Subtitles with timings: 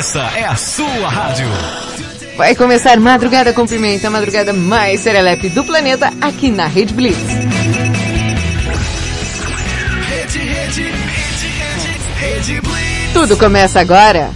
[0.00, 1.46] Essa é a sua rádio.
[2.34, 7.18] Vai começar Madrugada com Pimenta, a madrugada mais serelepe do planeta, aqui na Rede Blitz.
[10.08, 13.12] Rede, rede, rede, rede, rede Blitz.
[13.12, 14.30] Tudo começa agora.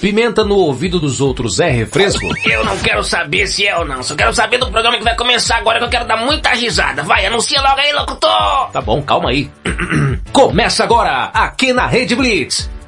[0.00, 2.24] Pimenta no ouvido dos outros é refresco?
[2.48, 4.00] Eu não quero saber se é ou não.
[4.04, 7.02] Só quero saber do programa que vai começar agora que eu quero dar muita risada.
[7.02, 8.70] Vai, anuncia logo aí, locutor!
[8.72, 9.50] Tá bom, calma aí.
[10.32, 12.70] Começa agora, aqui na Rede Blitz.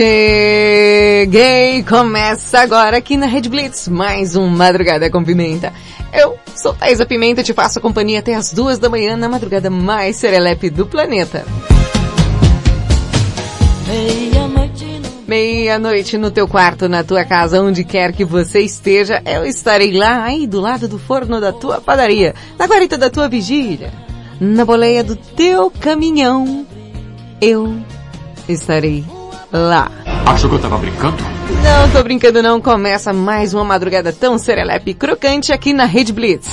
[0.00, 1.84] Cheguei!
[1.86, 5.74] Começa agora aqui na Red Blitz, mais um Madrugada com Pimenta.
[6.10, 10.16] Eu sou Thaisa Pimenta, te faço companhia até as duas da manhã na madrugada mais
[10.16, 11.44] serelepe do planeta.
[15.28, 20.24] Meia-noite no teu quarto, na tua casa, onde quer que você esteja, eu estarei lá,
[20.24, 23.92] aí do lado do forno da tua padaria, na guarita da tua vigília,
[24.40, 26.66] na boleia do teu caminhão.
[27.38, 27.76] Eu
[28.48, 29.04] estarei
[29.52, 29.90] lá.
[30.26, 31.16] Achou que eu tava brincando?
[31.62, 36.12] Não tô brincando não, começa mais uma madrugada tão serelepe e crocante aqui na Rede
[36.12, 36.48] Blitz.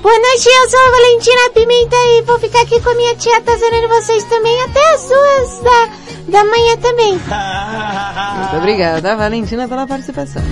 [0.00, 3.36] Boa noite, eu sou a Valentina Pimenta e vou ficar aqui com a minha tia
[3.36, 5.88] atazanando vocês também até as duas da,
[6.28, 7.12] da manhã também.
[7.12, 10.42] Muito obrigada, Valentina, pela participação.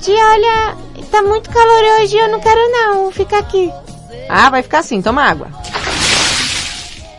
[0.00, 0.76] Tia, olha,
[1.10, 3.70] tá muito calor hoje eu não quero não ficar aqui.
[4.28, 5.48] Ah, vai ficar assim, toma água.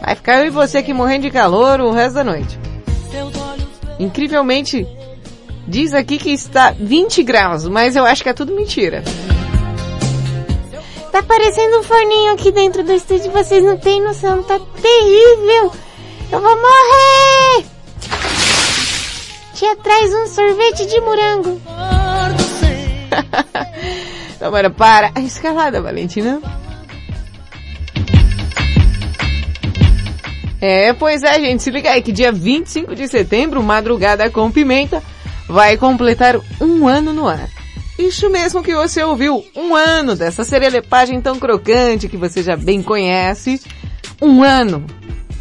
[0.01, 2.59] Vai ficar eu e você aqui morrendo de calor o resto da noite.
[3.99, 4.85] Incrivelmente,
[5.67, 9.03] diz aqui que está 20 graus, mas eu acho que é tudo mentira.
[11.11, 15.71] Tá parecendo um forninho aqui dentro do estúdio, vocês não têm noção, tá terrível.
[16.31, 17.65] Eu vou morrer!
[19.53, 21.61] Tia, traz um sorvete de morango.
[24.51, 26.41] Bora, para a escalada, Valentina.
[30.61, 35.03] É, pois é, gente, se liga aí que dia 25 de setembro, Madrugada com Pimenta,
[35.47, 37.49] vai completar um ano no ar.
[37.97, 42.81] Isso mesmo que você ouviu, um ano dessa serelepagem tão crocante que você já bem
[42.81, 43.61] conhece.
[44.21, 44.85] Um ano.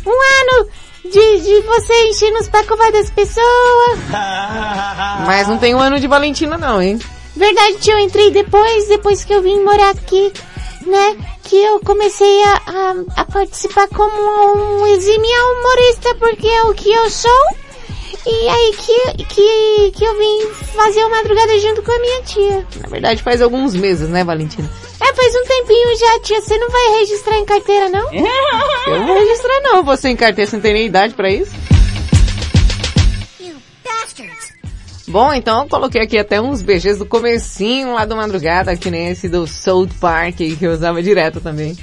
[0.06, 0.68] Um ano
[1.04, 3.98] de, de você enchendo os pacovas das pessoas.
[5.26, 6.98] Mas não tem um ano de Valentina não, hein?
[7.36, 10.32] Verdade, tio, eu entrei depois, depois que eu vim morar aqui,
[10.86, 11.16] né?
[11.42, 16.92] Que eu comecei a, a, a participar como um exímio humorista, porque é o que
[16.92, 17.44] eu sou.
[18.26, 22.66] E aí que, que, que eu vim fazer uma madrugada junto com a minha tia.
[22.80, 24.70] Na verdade faz alguns meses, né, Valentina?
[25.00, 26.40] É, faz um tempinho já, tia.
[26.40, 28.10] Você não vai registrar em carteira, não?
[28.14, 31.52] Eu não vou registrar não, você em carteira, você não tem nem idade pra isso.
[35.06, 39.08] Bom, então eu coloquei aqui até uns BGs do comecinho lá do madrugada, que nem
[39.08, 41.76] esse do South Park, que eu usava direto também.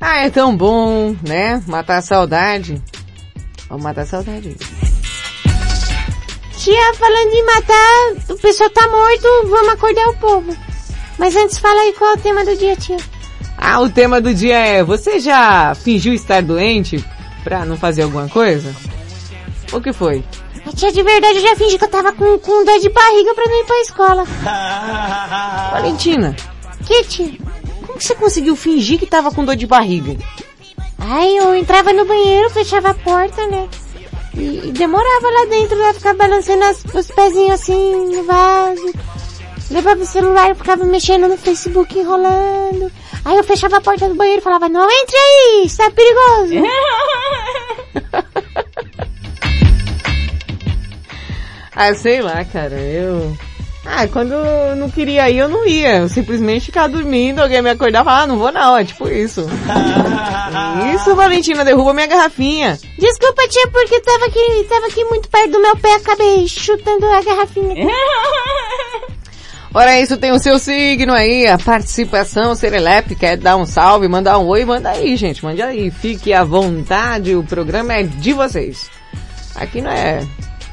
[0.00, 1.62] Ah, é tão bom, né?
[1.66, 2.80] Matar a saudade.
[3.68, 4.56] Vamos matar a saudade.
[6.56, 10.56] Tia, falando em matar, o pessoal tá morto, vamos acordar o povo.
[11.18, 12.96] Mas antes fala aí qual é o tema do dia, tia.
[13.58, 17.04] Ah, o tema do dia é, você já fingiu estar doente
[17.42, 18.74] pra não fazer alguma coisa?
[19.72, 20.22] O que foi?
[20.76, 23.44] Tia, de verdade, eu já fingi que eu tava com, com dor de barriga pra
[23.46, 24.24] não ir pra escola.
[25.72, 26.36] Valentina,
[26.86, 27.32] Que, tia?
[27.86, 30.16] como que você conseguiu fingir que tava com dor de barriga?
[30.98, 33.68] Ai, eu entrava no banheiro, fechava a porta, né?
[34.34, 35.94] E, e demorava lá dentro, né?
[35.94, 38.92] Ficava balançando as- os pezinhos assim no vaso.
[39.70, 42.92] Levava o celular, ficava mexendo no Facebook, enrolando.
[43.24, 46.52] Aí eu fechava a porta do banheiro e falava, não entre aí, isso é perigoso.
[51.76, 53.36] Ah, sei lá, cara, eu...
[53.84, 55.98] Ah, quando eu não queria ir, eu não ia.
[55.98, 59.46] Eu simplesmente ficava dormindo, alguém me acordava, ah, não vou não, é tipo isso.
[60.94, 62.78] isso, Valentina, derruba minha garrafinha.
[62.98, 67.22] Desculpa, tia, porque tava aqui, tava aqui muito perto do meu pé, acabei chutando a
[67.22, 67.86] garrafinha.
[69.72, 74.38] Ora, isso tem o seu signo aí, a participação serelepe, quer dar um salve, mandar
[74.38, 75.90] um oi, manda aí, gente, mande aí.
[75.90, 78.90] Fique à vontade, o programa é de vocês.
[79.54, 80.26] Aqui não é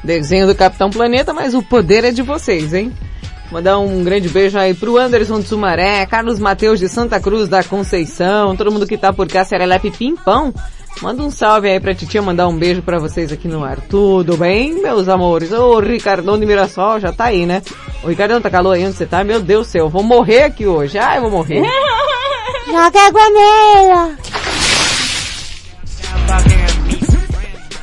[0.04, 2.92] desenho do Capitão Planeta, mas o poder é de vocês, hein?
[3.50, 7.62] Mandar um grande beijo aí pro Anderson de Sumaré, Carlos Mateus de Santa Cruz da
[7.62, 10.52] Conceição, todo mundo que tá por cá, Serelepe Pimpão.
[11.02, 13.80] Manda um salve aí pra titia, mandar um beijo pra vocês aqui no ar.
[13.80, 15.52] Tudo bem, meus amores?
[15.52, 17.62] Ô, Ricardão de Mirassol, já tá aí, né?
[18.02, 19.24] O Ricardão, tá calor aí onde você tá?
[19.24, 20.96] Meu Deus do céu, eu vou morrer aqui hoje.
[20.96, 21.62] Ai, eu vou morrer.
[22.66, 24.16] Joga água nela.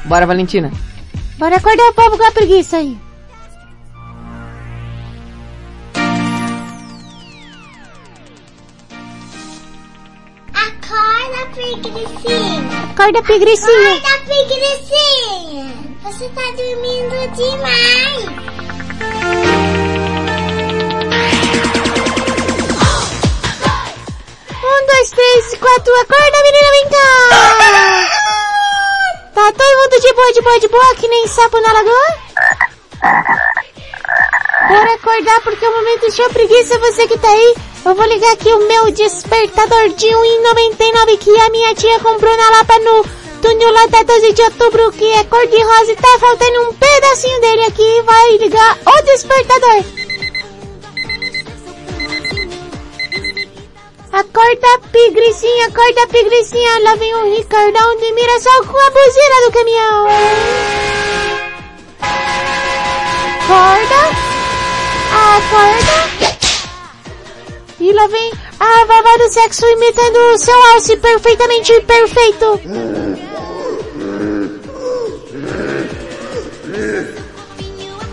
[0.06, 0.71] Bora, Valentina.
[1.41, 2.95] Bora acordar o povo com a preguiça aí.
[10.53, 12.91] Acorda, preguicinha.
[12.91, 13.95] Acorda, preguicinha.
[13.95, 15.65] Acorda, preguicinha.
[16.03, 18.25] Você tá dormindo demais.
[24.63, 25.91] Um, dois, três, quatro.
[26.01, 28.31] Acorda, menina, vem cá.
[29.33, 32.18] Tá todo mundo de boa, de boa, de boa, que nem sapo na lagoa?
[34.68, 37.56] Bora acordar porque é o momento de preguiça, você que tá aí.
[37.86, 42.50] Eu vou ligar aqui o meu despertador de 1,99 que a minha tia comprou na
[42.51, 43.06] Lapa no
[43.42, 46.74] túnel lá da 12 de outubro, que é cor de rosa e tá faltando um
[46.74, 48.01] pedacinho dele aqui.
[48.04, 50.10] Vai ligar o despertador.
[54.13, 56.79] Acorda, pigricinha, acorda, pigricinha.
[56.83, 60.07] Lá vem o Ricardão de Mirassol com a buzina do caminhão.
[63.39, 64.01] Acorda,
[65.13, 66.01] acorda.
[67.79, 72.61] E lá vem a vovó do sexo imitando o seu alce perfeitamente perfeito.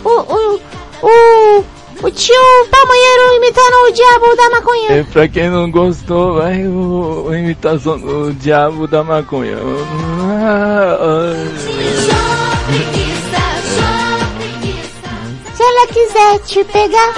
[0.05, 0.61] O, o,
[1.03, 1.65] o,
[2.03, 4.99] o tio pamonheiro imitando o diabo da maconha.
[4.99, 9.57] E pra quem não gostou, vai o, a imitação do diabo da maconha.
[15.55, 17.15] Se ela quiser te pegar.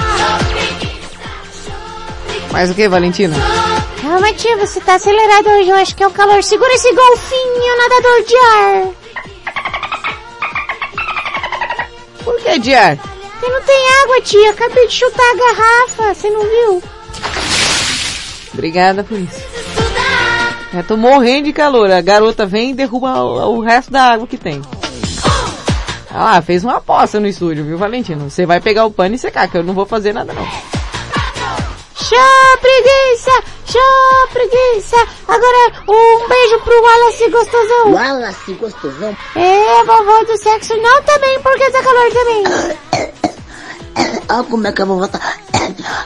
[2.52, 3.36] Mais o que, Valentina?
[4.00, 5.68] Calma, tia, você tá acelerado hoje.
[5.68, 6.42] Eu acho que é o calor.
[6.42, 8.88] Segura esse golfinho nadador de ar.
[12.24, 13.19] Por que de ar?
[13.40, 14.50] Porque não tem água, tia.
[14.50, 16.14] Acabei de chutar a garrafa.
[16.14, 16.82] Você não viu?
[18.52, 19.40] Obrigada por isso.
[20.75, 21.90] Já tô morrendo de calor.
[21.90, 24.60] A garota vem e derruba o, o resto da água que tem.
[26.12, 28.28] Ah lá, fez uma aposta no estúdio, viu, Valentina?
[28.28, 30.44] Você vai pegar o pano e secar, que eu não vou fazer nada não.
[31.94, 33.31] Show, preguiça!
[33.64, 34.96] Show, preguiça!
[35.28, 37.92] Agora, um beijo pro Wallace gostosão.
[37.92, 39.16] Wallace gostosão.
[39.37, 43.20] É, vovó do sexo não também, porque tá calor também.
[44.29, 45.20] Olha como é que a vovó tá.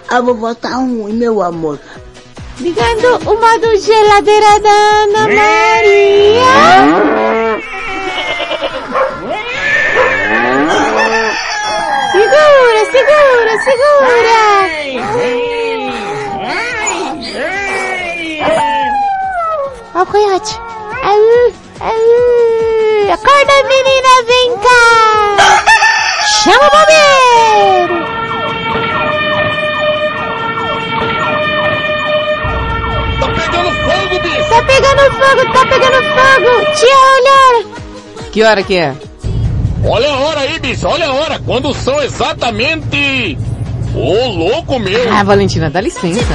[0.09, 1.79] A vovó tá ruim, meu amor.
[2.61, 6.45] Ligando o modo geladeira da Ana Maria.
[12.13, 14.39] Segura, segura, segura.
[19.95, 20.61] Ó o coiote.
[23.13, 25.44] Acorda, menina, vem cá.
[26.45, 28.05] Chama o bombeiro.
[34.51, 36.51] Tá pegando fogo, tá pegando fogo.
[36.77, 37.67] Tia, olha.
[38.31, 38.95] Que hora que é?
[39.87, 41.39] Olha a hora aí, bicho, olha a hora.
[41.39, 43.39] Quando são exatamente...
[43.95, 45.11] Ô, louco meu.
[45.11, 46.35] Ah, Valentina, dá licença.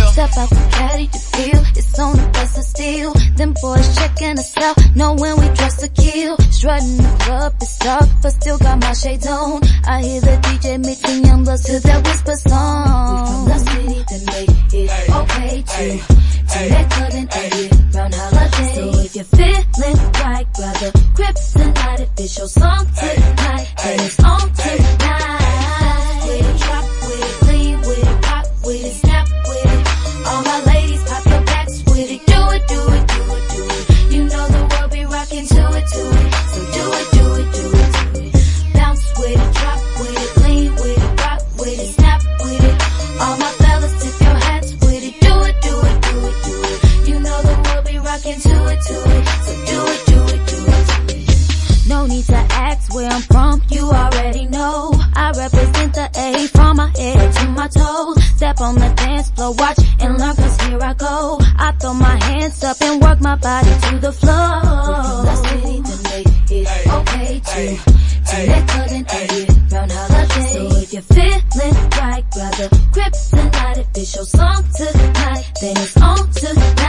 [0.21, 3.11] Step out caddy to feel it's on the bus of steel.
[3.37, 6.37] Them boys checking us out, know when we dress to kill.
[6.51, 9.61] Strutting the club, it's dark, but still got my shades on.
[9.87, 13.09] I hear the DJ mixing young bloods to that whisper song.
[13.09, 15.85] We from the city that make it okay to
[16.51, 18.73] to make good and end round holiday.
[18.75, 21.99] So if you're feeling right, grab the grip tonight.
[21.99, 25.00] If it's your song tonight, then it's on tonight.
[52.93, 54.91] Where I'm from, you already know.
[55.15, 58.23] I represent the A from my head to my toes.
[58.35, 59.53] Step on the dance floor.
[59.53, 61.39] Watch and learn cause here I go.
[61.57, 65.23] I throw my hands up and work my body to the floor.
[65.23, 68.01] Let's get it, then make okay to.
[68.21, 70.47] To let cut and edit round holiday.
[70.53, 73.93] So if you're feeling right, grab the grips and light it.
[73.93, 76.80] This your song tonight, then it's on tonight.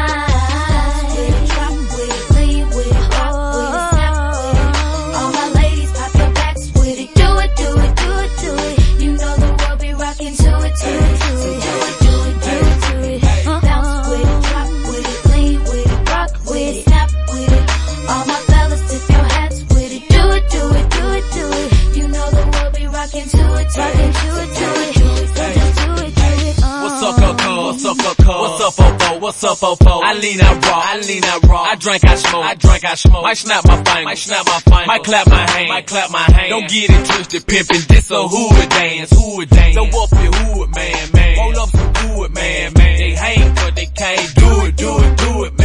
[29.33, 30.01] Up, Popo?
[30.05, 30.83] I lean out raw.
[30.85, 31.63] I lean out raw.
[31.63, 32.45] I drink, I smoke.
[32.45, 33.23] I drink, I smoke.
[33.23, 34.05] Might snap my fingers.
[34.05, 34.87] Might snap my fingers.
[34.87, 35.69] Might clap my hand.
[35.69, 36.51] Might clap my hand.
[36.51, 37.87] Don't get it twisted, pimpin'.
[37.89, 39.11] This a hood dance.
[39.11, 39.75] Hood dance.
[39.75, 41.39] Throw up your hood, man, man.
[41.39, 42.99] Roll up some wood, man, man.
[42.99, 45.62] They hang, but they can't do it, do it, do it, man.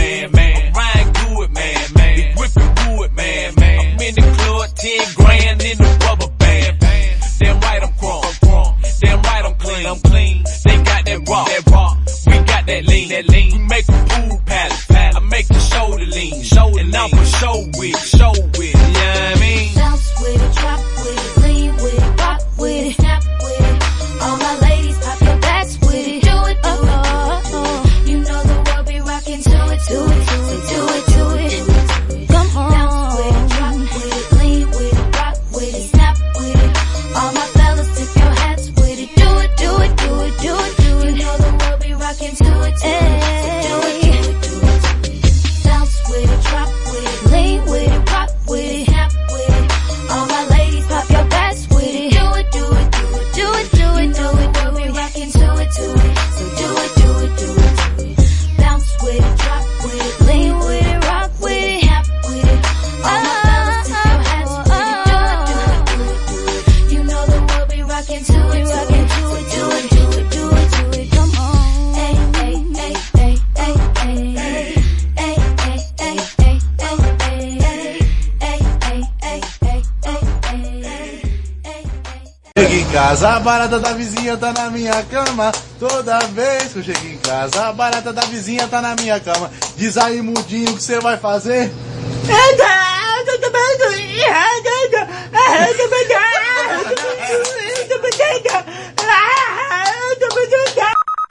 [83.48, 85.54] Barata da vizinha tá na minha cama.
[85.80, 89.50] Toda vez que eu chego em casa, a barata da vizinha tá na minha cama.
[89.78, 91.72] Diz aí, mudinho, o que você vai fazer?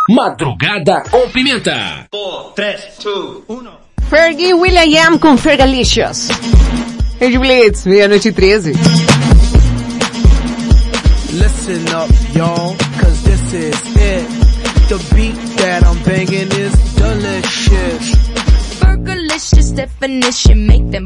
[0.08, 2.08] Madrugada com Pimenta.
[2.54, 3.68] 3, 2, 1.
[4.08, 6.28] Fergie William com Fergalicious.
[7.20, 8.72] Rede Blitz, meia-noite e 13.
[12.36, 14.28] Y'all, cause this is it.
[14.88, 18.04] The beat that I'm banging is delicious.
[18.78, 21.05] Fergalicious definition make them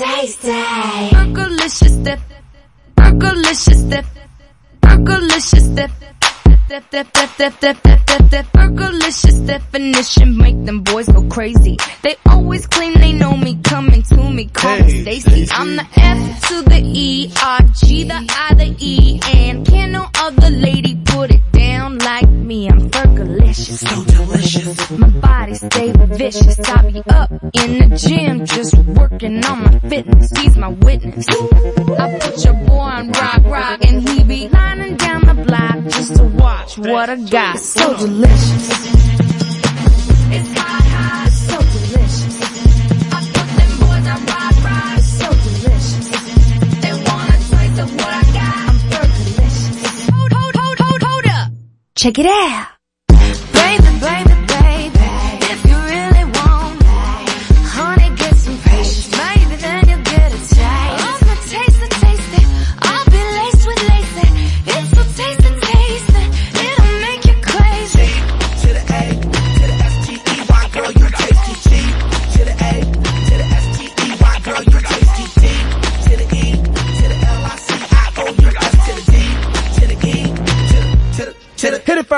[0.00, 0.48] tasty.
[0.48, 1.10] stay.
[1.12, 2.20] Percolicious dip.
[2.96, 4.06] Percolicious dip.
[4.80, 6.09] Percolicious dip.
[6.70, 8.52] Def, def, def, def, def, def, def, def.
[8.52, 11.76] Fergalicious definition make them boys go crazy.
[12.02, 15.48] They always claim they know me, coming to me, call me Stacy.
[15.50, 20.06] I'm the F to the E, R, G, the I, the E, and can no
[20.14, 22.68] other lady put it down like me.
[22.68, 24.90] I'm Fergalicious, so delicious.
[24.92, 26.60] My body stay vicious.
[26.60, 30.30] I be up in the gym, just working on my fitness.
[30.38, 31.26] He's my witness.
[31.28, 36.14] I put your boy on rock, rock, and he be lining down the block just
[36.14, 37.58] to watch what I got.
[37.58, 38.68] So delicious.
[40.32, 42.36] It's hot, hot, so delicious.
[43.12, 46.06] I put them boys on rock, rock, so delicious.
[46.80, 48.68] They want a taste of what I got.
[48.68, 50.10] I'm Fergalicious.
[50.10, 51.52] Hold, hold, hold, hold, hold up.
[51.96, 52.66] Check it out.
[53.08, 54.19] Baby, baby,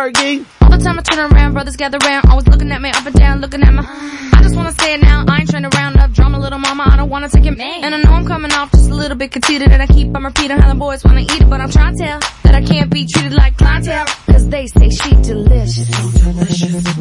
[0.02, 0.44] Fergie.
[0.60, 3.14] All the time I turn around, brothers gather round, always looking at me up and
[3.14, 3.84] down, looking at my.
[4.34, 6.84] I just wanna say it now, I ain't trying to round up drama, little mama,
[6.90, 7.56] I don't wanna take it.
[7.56, 7.84] Man.
[7.84, 10.24] And I know I'm coming off just a little bit conceited, and I keep on
[10.24, 12.90] repeating how the boys wanna eat it, but I'm trying to tell that I can't
[12.90, 14.06] be treated like clientele.
[14.26, 15.88] Cause they say she delicious.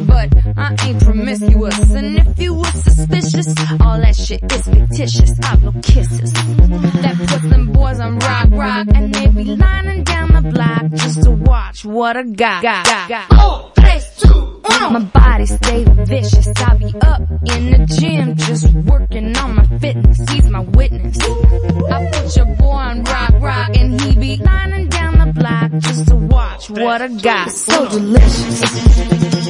[0.06, 3.48] But I ain't promiscuous, and if you were suspicious,
[3.80, 5.32] all that shit is fictitious.
[5.42, 6.32] I blow kisses.
[6.32, 11.22] That puts them boys on rock, rock, and they be lining down the block just
[11.22, 12.62] to watch what I got.
[12.62, 13.28] got, got, got.
[13.28, 14.92] Four, three, two, one.
[14.92, 16.48] My body stay vicious.
[16.56, 20.18] I be up in the gym just working on my fitness.
[20.30, 21.18] He's my witness.
[21.20, 26.08] I put your boy on rock, rock, and he be lining down the block just
[26.08, 27.48] to watch what I got.
[27.48, 29.42] It's so delicious.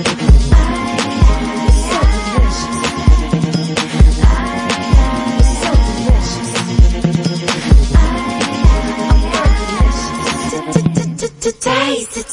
[11.23, 12.25] Today's the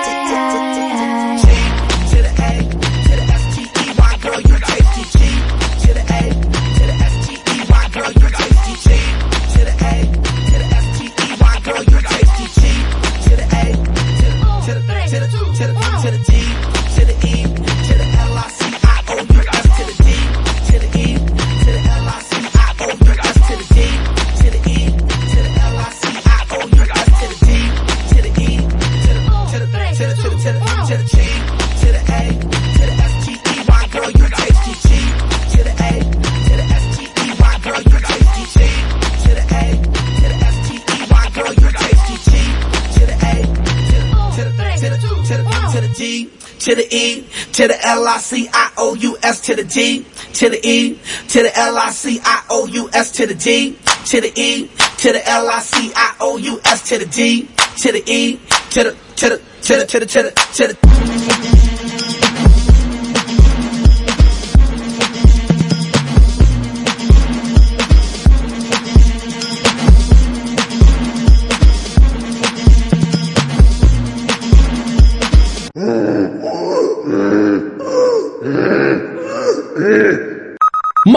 [46.70, 50.06] To the E, to the L I C I O U S to the G,
[50.34, 53.76] to the E, to the L I C I O U S to the G,
[54.06, 57.50] to the E, to the L I C I O U S to the G,
[57.78, 61.39] to the E, to the to the to the to the to the to the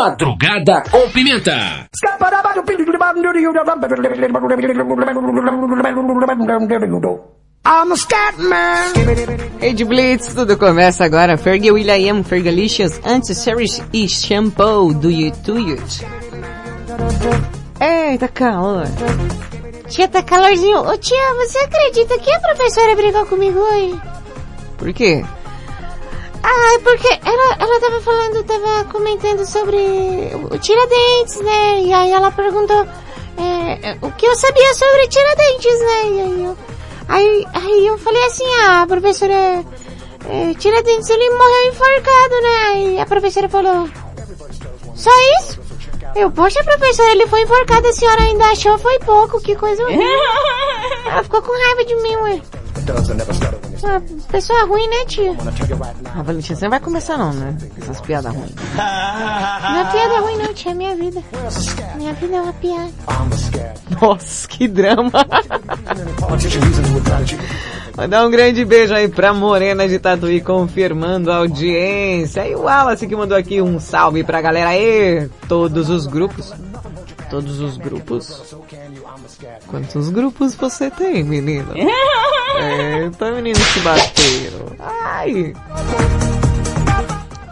[0.02, 1.86] Madrugada com Pimenta.
[7.64, 8.92] I'm a scat man.
[9.60, 11.38] Rede Blitz, tudo começa agora.
[11.38, 15.80] Fergie Will.i.am, Fergalicious, Anti-Series e Shampoo do YouTube.
[17.80, 18.88] Eita, calor.
[19.88, 20.80] Tia, tá calorzinho.
[20.80, 24.00] Ô tia, você acredita que a professora brigou comigo hoje?
[24.76, 25.24] Por quê?
[26.42, 29.76] Ah, é porque ela, ela tava falando, tava comentando sobre
[30.50, 31.82] o Tiradentes, né?
[31.82, 32.86] E aí ela perguntou
[33.38, 36.02] é, o que eu sabia sobre Tiradentes, né?
[36.04, 36.58] E aí eu,
[37.08, 39.64] aí, aí eu falei assim, ah, professora,
[40.28, 42.56] é, Tiradentes, ele morreu enforcado, né?
[42.66, 43.88] Aí a professora falou,
[44.94, 45.60] só isso?
[46.14, 50.04] Eu, poxa professora, ele foi enforcado, a senhora ainda achou foi pouco, que coisa horrível.
[51.06, 52.42] Ela ficou com raiva de mim, ué.
[53.84, 55.34] Ah, pessoa ruim, né, tia?
[56.14, 57.56] Ah, Valentina, você não vai começar não, né?
[57.80, 58.52] Essas piadas ruins.
[58.76, 61.22] Não é piada ruim não, tia, é minha vida.
[61.96, 62.90] Minha vida é uma piada.
[64.00, 65.10] Nossa, que drama.
[67.96, 72.46] Mandar um grande beijo aí pra Morena de Tatuí, confirmando a audiência.
[72.48, 75.28] E o Wallace que mandou aqui um salve pra galera aí.
[75.46, 76.54] Todos os grupos.
[77.32, 78.54] Todos os grupos.
[79.66, 81.72] Quantos grupos você tem, menino?
[81.74, 84.66] Eita, meninos que bateram.
[84.78, 85.54] Ai.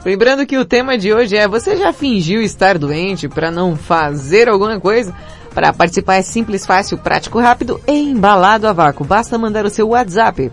[0.05, 4.51] Lembrando que o tema de hoje é você já fingiu estar doente para não fazer
[4.51, 5.17] alguma coisa?
[5.55, 9.07] Para participar é simples, fácil, prático, rápido e embalado a vácuo.
[9.07, 10.53] Basta mandar o seu WhatsApp.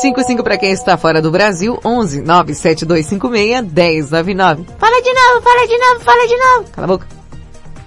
[0.00, 4.66] 55 para quem está fora do Brasil, 11 97256 1099.
[4.78, 6.70] Fala de novo, fala de novo, fala de novo.
[6.72, 7.06] Cala a boca.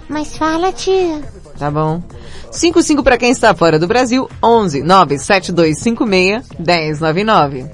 [0.08, 1.22] Mas fala, tia.
[1.58, 2.02] Tá bom.
[2.50, 7.66] 55 para quem está fora do Brasil, 11 97256 1099.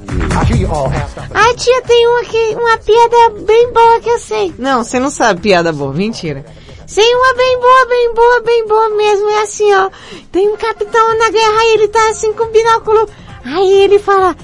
[1.35, 4.55] Ai, tia, tem uma, aqui, uma piada bem boa que eu sei.
[4.57, 6.45] Não, você não sabe piada boa, mentira.
[6.87, 9.29] Sei uma bem boa, bem boa, bem boa mesmo.
[9.29, 9.91] É assim, ó.
[10.33, 13.09] Tem um capitão na guerra e ele tá assim com o binóculo.
[13.55, 14.37] Aí ele fala,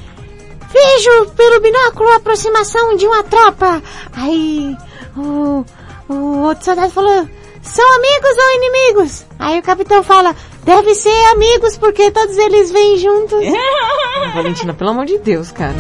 [0.73, 3.83] vejo pelo binóculo a aproximação de uma tropa.
[4.13, 4.77] Aí
[5.17, 5.65] o,
[6.09, 7.29] o outro soldado falou,
[7.63, 9.27] são amigos ou inimigos?
[9.39, 13.39] Aí o capitão fala, Deve ser amigos, porque todos eles vêm juntos.
[14.35, 15.75] Valentina, pelo amor de Deus, cara.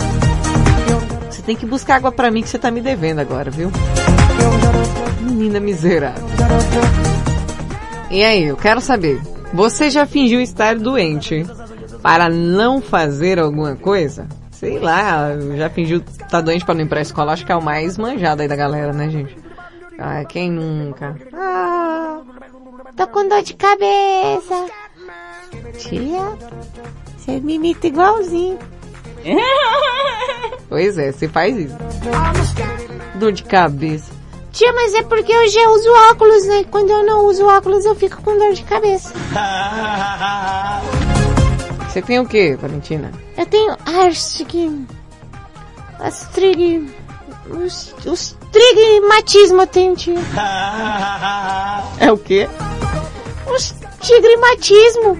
[1.30, 3.72] Você tem que buscar água pra mim que você tá me devendo agora, viu?
[5.20, 6.22] Menina miserável.
[8.10, 9.20] E aí, eu quero saber.
[9.54, 11.46] Você já fingiu estar doente
[12.04, 14.28] para não fazer alguma coisa?
[14.50, 17.56] Sei lá, já fingiu estar tá doente para não ir pra escola, acho que é
[17.56, 19.34] o mais manjado aí da galera, né, gente?
[19.98, 21.16] Ah, quem nunca?
[21.32, 22.20] Ah,
[22.94, 24.66] tô com dor de cabeça.
[25.78, 26.36] Tia,
[27.16, 28.58] você me imita igualzinho.
[30.68, 31.76] Pois é, você faz isso.
[33.14, 34.12] Dor de cabeça.
[34.50, 36.64] Tia, mas é porque eu já uso óculos, né?
[36.70, 39.14] Quando eu não uso óculos, eu fico com dor de cabeça.
[41.94, 43.12] Você tem o que, Valentina?
[43.38, 44.84] Eu tenho Arstig.
[46.00, 46.92] Astrig.
[47.48, 50.16] Os, os trigmatismo eu tenho, tia.
[52.00, 52.48] É o quê?
[53.46, 55.16] Os tigrimatismo.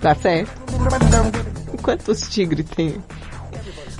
[0.00, 0.50] Tá certo.
[1.80, 3.00] Quantos tigres tem?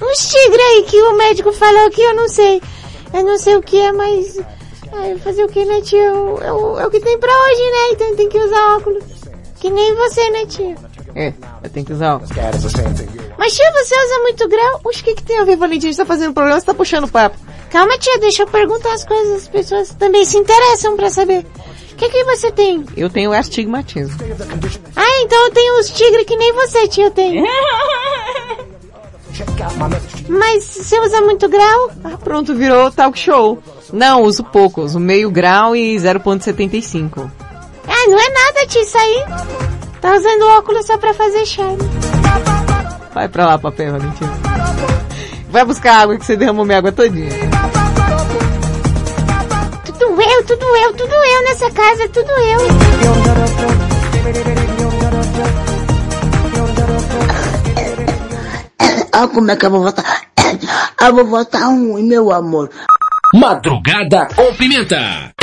[0.02, 2.60] Uns tigres aí que o médico falou que eu não sei.
[3.12, 4.40] Eu não sei o que é, mas...
[4.92, 6.42] Ai, fazer o que, né, tio?
[6.42, 7.88] É o, é o que tem pra hoje, né?
[7.92, 9.13] Então tem que usar óculos.
[9.64, 10.74] Que nem você, né, tio?
[11.14, 12.20] É, eu tenho que usar.
[13.38, 14.80] Mas tia, você usa muito grau?
[14.84, 15.86] Oxe, o que, que tem a ver, Valentim?
[15.86, 17.38] Gente tá fazendo programa, você tá puxando papo.
[17.70, 19.44] Calma, tia, deixa eu perguntar as coisas.
[19.44, 21.46] As pessoas também se interessam pra saber.
[21.92, 22.84] O que que você tem?
[22.94, 24.14] Eu tenho astigmatismo.
[24.94, 27.46] Ah, então eu tenho os tigres que nem você, tia, eu tenho.
[30.28, 31.90] Mas você usa muito grau?
[32.04, 33.58] Ah, pronto, virou talk show.
[33.90, 37.30] Não, uso pouco, uso meio grau e 0.75.
[37.88, 39.24] Ah, não é nada, tia, isso aí.
[40.00, 41.78] Tá usando óculos só pra fazer charme.
[43.14, 44.32] Vai pra lá, papel, Valentina.
[45.48, 47.30] Vai buscar água que você derramou minha água todinha.
[49.84, 52.60] Tudo eu, tudo eu, tudo eu nessa casa, tudo eu.
[59.16, 60.04] Ah, como é que eu vou votar?
[61.00, 62.68] Eu vou votar um, meu amor.
[63.34, 65.33] Madrugada com pimenta.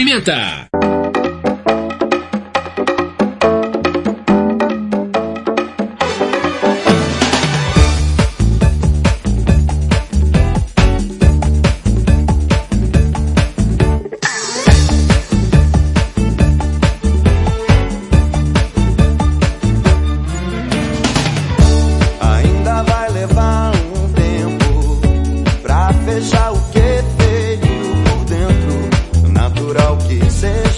[0.00, 0.59] Pimenta.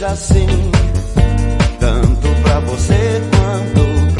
[0.02, 0.46] Seja assim,
[1.78, 4.11] tanto pra você quanto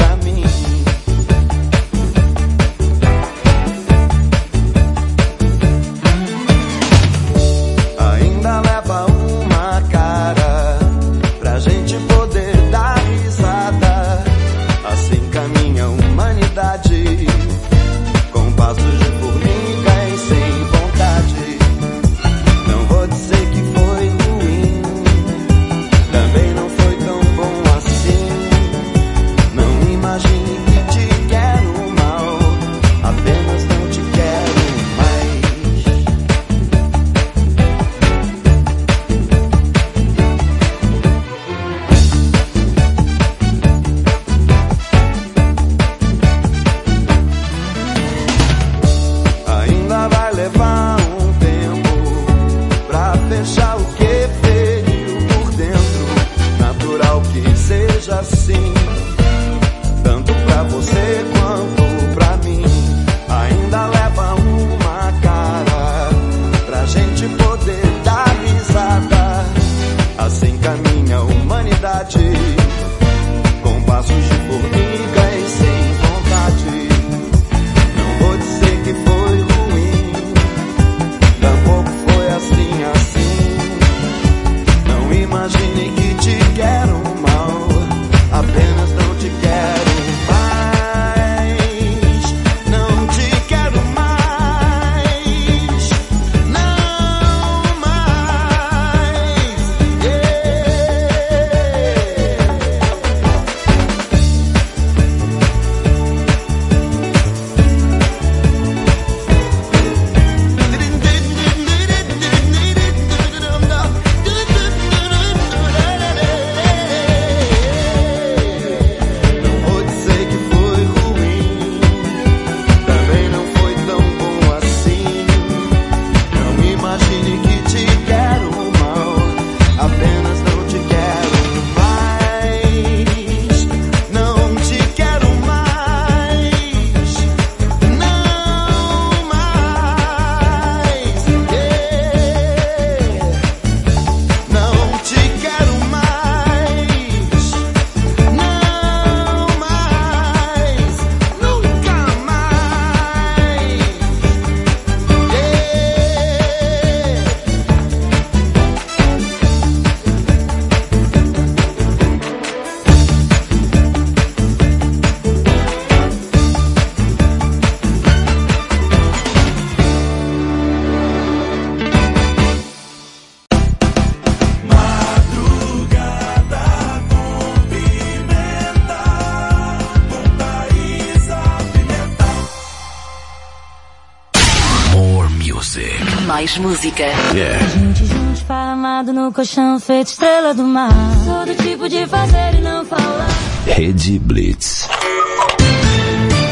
[186.43, 187.03] Mais música.
[187.33, 187.57] Yeah.
[187.69, 190.91] Gente junto, esparramado no colchão, feito estrela do mar.
[191.23, 193.29] Sou do tipo de fazer e não falar.
[193.65, 194.89] Rede Blitz.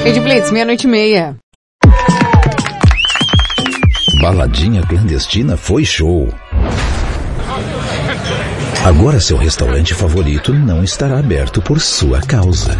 [0.02, 1.36] Rede Blitz, meia-noite e meia.
[4.22, 6.30] Baladinha clandestina foi show.
[8.86, 12.80] Agora seu restaurante favorito não estará aberto por sua causa.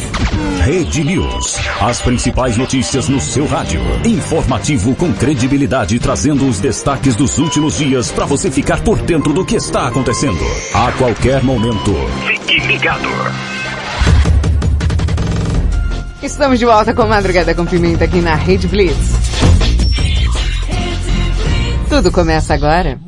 [0.63, 1.57] Rede News.
[1.79, 3.81] As principais notícias no seu rádio.
[4.05, 9.43] Informativo com credibilidade, trazendo os destaques dos últimos dias para você ficar por dentro do
[9.43, 10.43] que está acontecendo.
[10.73, 11.93] A qualquer momento.
[12.27, 13.09] Fique ligado.
[16.21, 19.13] Estamos de volta com Madrugada com Pimenta aqui na Rede Blitz.
[21.89, 22.99] Tudo começa agora.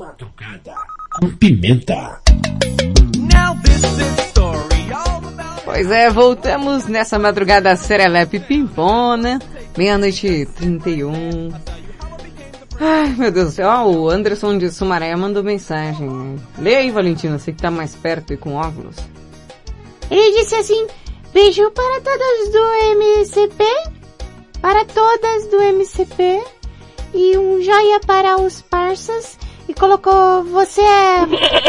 [1.20, 2.23] Com pimenta.
[5.74, 9.40] Pois é, voltamos nessa madrugada serelepe pimpona,
[9.76, 11.52] meia-noite e 31.
[12.80, 16.40] Ai, meu Deus do céu, ah, o Anderson de Sumaré mandou mensagem.
[16.60, 18.98] Lê aí, Valentina, você que tá mais perto e com óculos.
[20.12, 20.86] Ele disse assim,
[21.34, 23.64] beijo para todas do MCP,
[24.62, 26.44] para todas do MCP,
[27.16, 31.22] e um joia para os parças, e colocou, você é...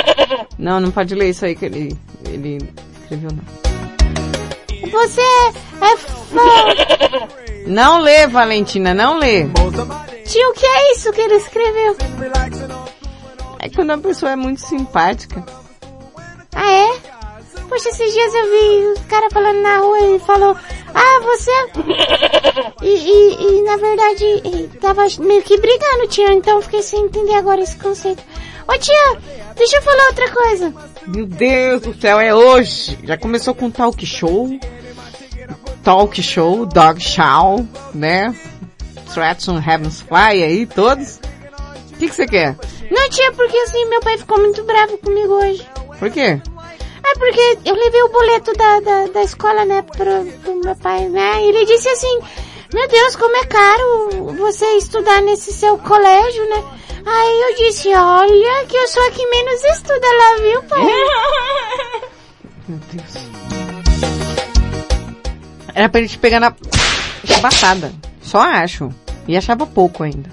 [0.59, 2.59] Não, não pode ler isso aí que ele, ele
[3.01, 3.74] escreveu não.
[4.91, 7.29] Você é fã.
[7.67, 9.47] Não lê, Valentina, não lê.
[10.27, 11.97] Tio, o que é isso que ele escreveu?
[13.59, 15.45] É quando a pessoa é muito simpática.
[16.55, 17.15] Ah, é?
[17.69, 20.57] Poxa, esses dias eu vi o cara falando na rua e falou,
[20.95, 21.51] ah, você...
[22.83, 27.35] E, e, e na verdade, ele tava meio que brigando, tia, então fiquei sem entender
[27.35, 28.23] agora esse conceito.
[28.69, 29.19] Ô tia,
[29.57, 30.75] deixa eu falar outra coisa.
[31.07, 32.99] Meu Deus do céu, é hoje.
[33.05, 34.49] Já começou com talk show.
[35.83, 38.35] Talk show, dog show, né?
[39.13, 41.21] Threats on Heaven's Fly aí, todos.
[41.93, 42.57] O que, que você quer?
[42.91, 45.67] Não, tia, porque assim, meu pai ficou muito bravo comigo hoje.
[45.99, 46.41] Por quê?
[47.07, 51.09] É porque eu levei o boleto da, da, da escola, né, pro, pro meu pai,
[51.09, 51.43] né?
[51.43, 52.19] E ele disse assim,
[52.73, 56.65] meu Deus, como é caro você estudar nesse seu colégio, né?
[57.07, 60.81] Aí eu disse, olha, que eu sou a que menos estuda lá, viu, pai?
[62.69, 63.15] Meu Deus.
[65.75, 66.55] Era pra gente pegar na
[67.25, 67.93] chibatada.
[68.23, 68.89] Só acho.
[69.29, 70.31] E achava pouco ainda.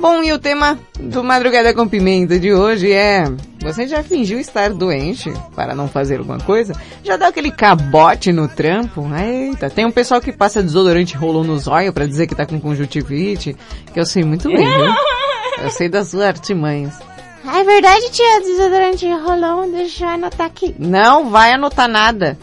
[0.00, 3.24] Bom, e o tema do Madrugada com Pimenta de hoje é...
[3.60, 6.72] Você já fingiu estar doente para não fazer alguma coisa?
[7.02, 9.04] Já deu aquele cabote no trampo?
[9.12, 12.60] Eita, tem um pessoal que passa desodorante rolou nos olhos para dizer que tá com
[12.60, 13.56] conjuntivite,
[13.92, 14.94] que eu sei muito bem, viu?
[15.62, 16.98] Eu sei das suas artimanhas.
[17.44, 20.74] É verdade, tia, desodorante rolão, deixa eu anotar aqui.
[20.78, 22.38] Não vai anotar nada.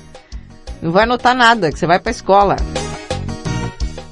[0.82, 2.56] Não vai anotar nada, que você vai pra escola.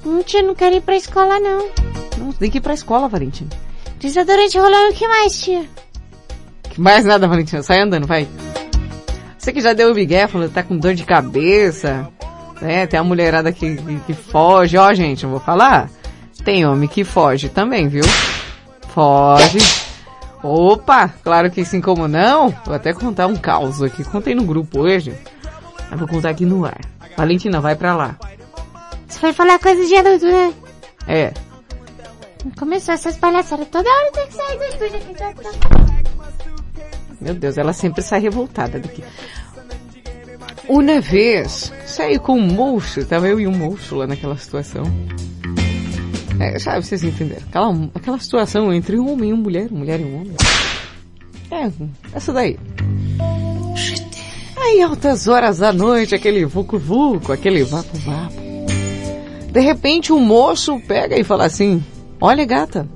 [0.06, 1.70] Hum, tia, não quero ir pra escola, não.
[2.18, 3.50] Não, tem que ir pra escola, Valentina.
[4.00, 5.66] Desodorante rolando, o que mais, tia?
[6.70, 7.64] Que mais nada, Valentina.
[7.64, 8.28] Sai andando, vai.
[9.38, 12.08] Você que já deu o migué, falou que tá com dor de cabeça.
[12.62, 12.88] Né?
[12.88, 14.78] Tem a mulherada que, que, que foge.
[14.78, 15.90] Ó, gente, eu vou falar.
[16.44, 18.04] Tem homem que foge também, viu?
[18.94, 19.58] Foge.
[20.44, 22.50] Opa, claro que sim, como não.
[22.66, 24.04] Vou até contar um caos aqui.
[24.04, 25.18] Contei no grupo hoje.
[25.92, 26.80] Eu vou contar aqui no ar.
[27.18, 28.16] Valentina, vai pra lá.
[29.08, 30.54] Você foi falar coisa de adulto, né?
[31.08, 31.34] É.
[32.58, 33.68] Começou essas palhaçadas.
[33.70, 35.14] Toda hora tem que sair do estúdio aqui.
[35.16, 35.50] Tá, tá.
[37.22, 39.04] Meu Deus, ela sempre sai revoltada daqui.
[40.68, 44.84] Uma vez, saí com um moço, tava eu e um moço lá naquela situação.
[46.40, 47.44] É, sabe, vocês entenderam.
[47.48, 50.36] Aquela, aquela situação entre um homem e uma mulher, mulher e um homem.
[51.52, 51.72] É,
[52.14, 52.58] essa daí.
[54.58, 58.42] Aí, altas horas da noite, aquele vucu-vucu, aquele vapo-vapo.
[59.52, 61.84] De repente, um moço pega e fala assim,
[62.20, 62.88] olha gata,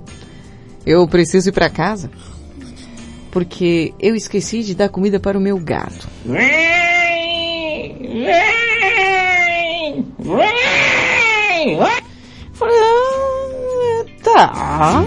[0.85, 2.09] eu preciso ir para casa.
[3.29, 6.07] Porque eu esqueci de dar comida para o meu gato.
[6.25, 7.97] Vem!
[8.23, 10.05] Vem!
[10.17, 12.06] Vem!
[14.37, 15.05] Falei, ah.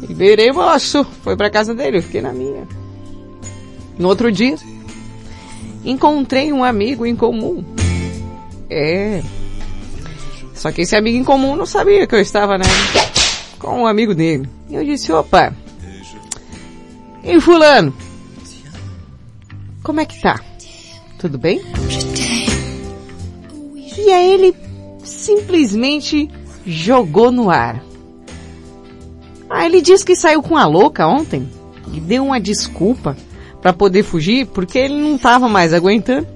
[0.00, 1.04] Liberei o moço.
[1.22, 2.66] Foi pra casa dele, eu fiquei na minha.
[3.98, 4.56] No outro dia,
[5.84, 7.64] encontrei um amigo em comum.
[8.70, 9.22] É.
[10.54, 12.64] Só que esse amigo em comum não sabia que eu estava, né?
[13.58, 14.48] Com um amigo dele.
[14.68, 15.52] E eu disse, opa.
[17.22, 17.94] E fulano?
[19.82, 20.40] Como é que tá?
[21.18, 21.60] Tudo bem?
[23.96, 24.54] E aí ele
[25.04, 26.30] simplesmente
[26.66, 27.82] jogou no ar.
[29.48, 31.48] Ah, ele disse que saiu com a louca ontem
[31.92, 33.16] e deu uma desculpa
[33.60, 36.26] para poder fugir porque ele não estava mais aguentando.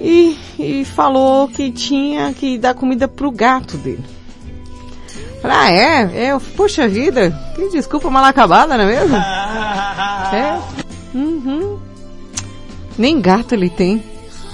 [0.00, 4.04] E, e falou que tinha que dar comida pro gato dele.
[5.42, 6.26] Falei, ah, é?
[6.26, 9.16] É, poxa vida, que desculpa mal acabada, não é mesmo?
[10.34, 10.60] é.
[11.14, 11.78] Uhum.
[12.98, 14.02] Nem gato ele tem.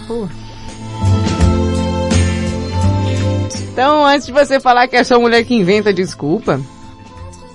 [0.07, 0.29] Pô.
[3.77, 6.59] Então, antes de você falar que é só mulher que inventa desculpa,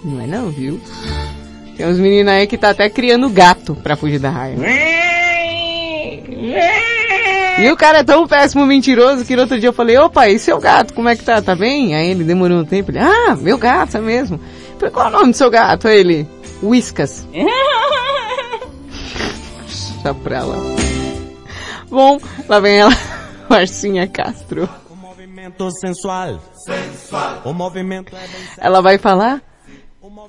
[0.03, 0.79] não é não, viu?
[1.75, 4.29] Tem uns meninos aí que tá até criando gato pra fugir da!
[4.29, 5.01] Vem!
[7.57, 10.37] E o cara é tão péssimo mentiroso que no outro dia eu falei, opa, e
[10.37, 11.41] seu gato, como é que tá?
[11.41, 11.95] Tá bem?
[11.95, 14.39] Aí ele demorou um tempo, ele, ah, meu gato, é mesmo.
[14.73, 15.87] Eu falei, qual é o nome do seu gato?
[15.87, 16.27] Aí ele,
[16.61, 17.27] Whiskas.
[19.65, 20.55] Deixa pra ela.
[21.89, 22.95] Bom, lá vem ela,
[23.49, 24.69] Marcinha Castro.
[25.41, 26.39] Movimento sensual.
[26.53, 27.41] Sensual.
[27.45, 29.41] O movimento é bem Ela vai falar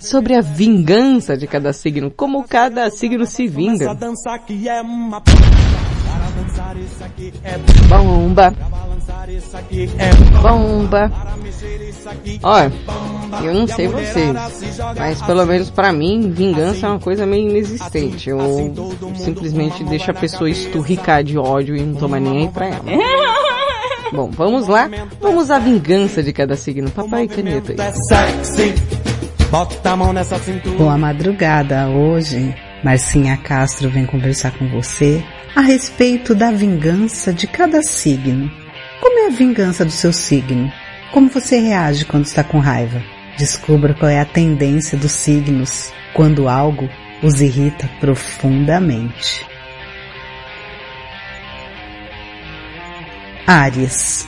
[0.01, 3.95] sobre a vingança de cada signo, como cada signo se vinga.
[7.89, 8.55] Para Bomba,
[10.43, 11.13] bomba.
[12.43, 12.73] Olha,
[13.43, 14.35] eu não sei vocês,
[14.97, 18.31] mas pelo menos pra mim, vingança é uma coisa meio inexistente.
[18.31, 18.75] Eu
[19.17, 22.85] simplesmente deixo a pessoa esturricar de ódio e não toma nem aí pra ela.
[24.13, 24.91] Bom, vamos lá.
[25.21, 26.91] Vamos à vingança de cada signo.
[26.91, 27.93] Papai caneta aí.
[27.95, 28.75] sexy.
[29.51, 30.77] Bota a mão nessa cintura.
[30.77, 31.89] Boa madrugada.
[31.89, 32.55] Hoje,
[32.85, 35.25] Marcinha Castro vem conversar com você
[35.55, 38.51] a respeito da vingança de cada signo.
[39.01, 40.73] Como é a vingança do seu signo?
[41.13, 43.03] Como você reage quando está com raiva?
[43.37, 46.89] Descubra qual é a tendência dos signos quando algo
[47.23, 49.47] os irrita profundamente.
[53.47, 54.27] Áries.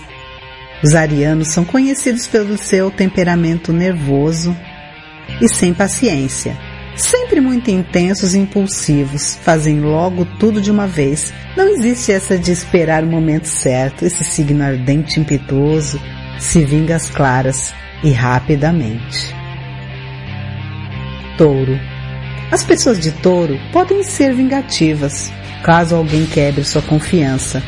[0.83, 4.55] Os arianos são conhecidos pelo seu temperamento nervoso
[5.41, 6.74] e sem paciência.
[6.97, 11.35] Sempre muito intensos e impulsivos, fazem logo tudo de uma vez.
[11.57, 14.05] Não existe essa de esperar o momento certo.
[14.05, 16.01] Esse signo ardente e impetuoso
[16.39, 17.73] se vinga às claras
[18.03, 19.35] e rapidamente.
[21.37, 21.79] Touro.
[22.53, 25.33] As pessoas de touro podem ser vingativas,
[25.65, 27.61] caso alguém quebre sua confiança.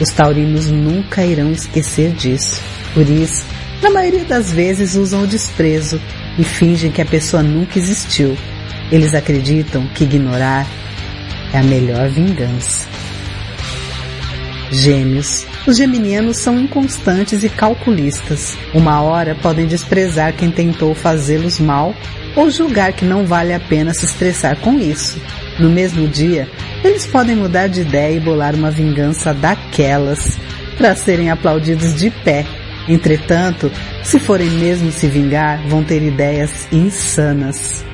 [0.00, 2.60] Os taurinos nunca irão esquecer disso.
[2.94, 3.44] Por isso,
[3.80, 6.00] na maioria das vezes usam o desprezo
[6.36, 8.36] e fingem que a pessoa nunca existiu.
[8.92, 10.66] Eles acreditam que ignorar
[11.50, 12.86] é a melhor vingança.
[14.70, 15.46] Gêmeos.
[15.66, 18.56] Os geminianos são inconstantes e calculistas.
[18.74, 21.94] Uma hora podem desprezar quem tentou fazê-los mal
[22.36, 25.18] ou julgar que não vale a pena se estressar com isso.
[25.58, 26.46] No mesmo dia,
[26.84, 30.38] eles podem mudar de ideia e bolar uma vingança daquelas
[30.76, 32.44] para serem aplaudidos de pé.
[32.86, 33.70] Entretanto,
[34.02, 37.84] se forem mesmo se vingar, vão ter ideias insanas.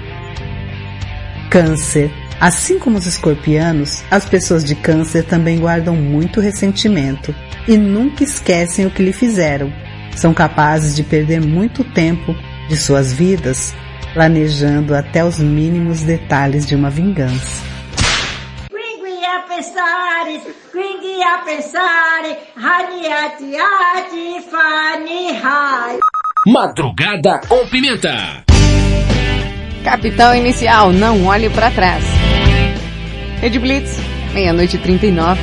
[1.51, 2.11] Câncer.
[2.41, 7.35] Assim como os escorpianos, as pessoas de câncer também guardam muito ressentimento
[7.67, 9.73] e nunca esquecem o que lhe fizeram.
[10.15, 12.35] São capazes de perder muito tempo
[12.69, 13.75] de suas vidas
[14.13, 17.63] planejando até os mínimos detalhes de uma vingança.
[26.47, 28.45] Madrugada com pimenta.
[29.89, 32.05] Capitão inicial, não olhe pra trás.
[33.41, 33.99] Rede Blitz,
[34.35, 35.41] meia-noite e 39.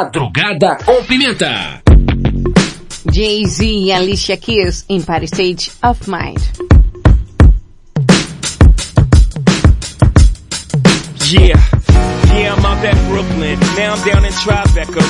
[0.00, 1.82] Madrugada com Pimenta.
[3.12, 6.40] Jay-Z e Alicia Keys em Party State of Mind.
[11.30, 11.60] Yeah.
[12.34, 13.60] Yeah, I'm out at Brooklyn.
[13.76, 15.09] Now I'm down in Tribeca,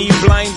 [0.00, 0.39] Girls need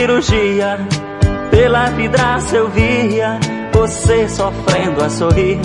[0.00, 0.78] Cirurgia,
[1.50, 3.38] pela vidraça eu via
[3.70, 5.58] você sofrendo a sorrir.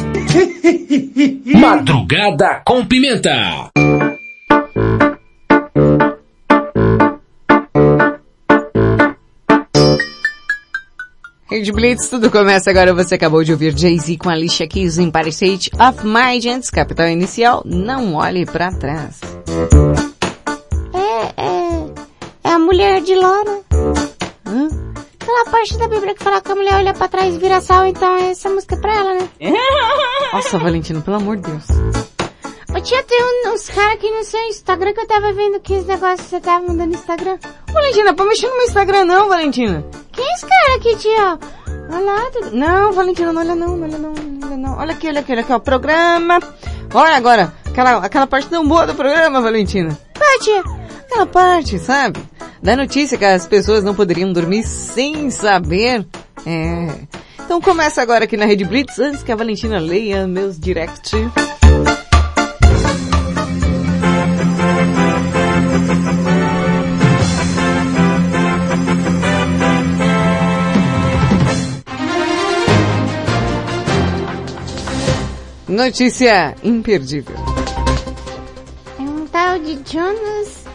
[1.58, 3.32] Madrugada com Pimenta.
[11.50, 12.94] Rede Blitz, tudo começa agora.
[12.94, 17.64] Você acabou de ouvir Jay-Z com Alicia Keys em Parasite of Mind antes, capital inicial.
[17.66, 19.22] Não olhe pra trás.
[20.94, 23.75] É, é, é a mulher de Ló, né?
[24.48, 24.68] Hã?
[25.20, 27.86] Aquela parte da Bíblia que fala que a mulher olha pra trás e vira sal,
[27.88, 29.30] então essa música é pra ela, né?
[30.34, 31.64] Nossa, Valentino, pelo amor de Deus.
[32.76, 35.74] Ô tia, tem um- uns caras aqui no seu Instagram que eu tava vendo que
[35.74, 37.38] esse negócio que você tava mandando no Instagram.
[37.72, 39.86] Valentina, pra mexer no meu Instagram não, Valentina.
[40.12, 41.40] Quem é esse cara aqui, tia?
[41.92, 42.52] Olha lá, tudo...
[42.52, 44.78] Não, Valentina, não olha não, não olha não, não olha não.
[44.78, 46.40] Olha aqui, olha aqui, olha aqui, ó, programa.
[46.94, 49.98] Olha agora, aquela, aquela parte tão boa do programa, Valentina.
[50.18, 50.64] Qual, tia?
[51.06, 52.20] Aquela parte, sabe?
[52.66, 56.04] Da notícia que as pessoas não poderiam dormir sem saber.
[56.48, 56.88] É.
[57.40, 61.12] Então começa agora aqui na Rede Blitz, antes que a Valentina leia meus direct.
[75.68, 77.36] Notícia imperdível.
[78.98, 80.66] É um tal de Jonas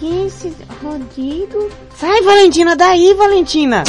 [0.00, 1.68] Vinicius Rodrigo.
[1.96, 3.84] Sai, Valentina, daí, Valentina!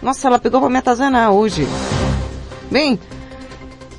[0.00, 1.66] Nossa, ela pegou pra me atazanar hoje.
[2.70, 2.98] Bem,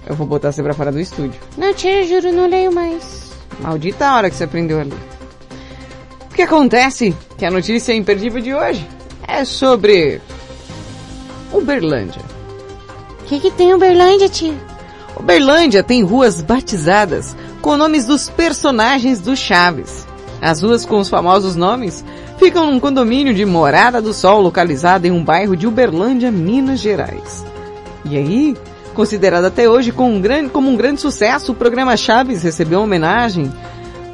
[0.05, 1.39] eu vou botar você pra fora do estúdio.
[1.57, 3.31] Não, tia, juro, não leio mais.
[3.59, 4.93] Maldita hora que você aprendeu a ler.
[6.29, 7.15] O que acontece?
[7.37, 8.87] Que a notícia imperdível de hoje
[9.27, 10.19] é sobre
[11.51, 12.21] Uberlândia.
[13.21, 14.55] O que que tem Uberlândia, tia?
[15.15, 20.05] Uberlândia tem ruas batizadas com nomes dos personagens do Chaves.
[20.41, 22.03] As ruas com os famosos nomes
[22.37, 27.45] ficam num condomínio de Morada do Sol localizado em um bairro de Uberlândia, Minas Gerais.
[28.05, 28.57] E aí,
[28.93, 33.51] considerado até hoje como um grande, como um grande sucesso, o programa Chaves recebeu homenagem.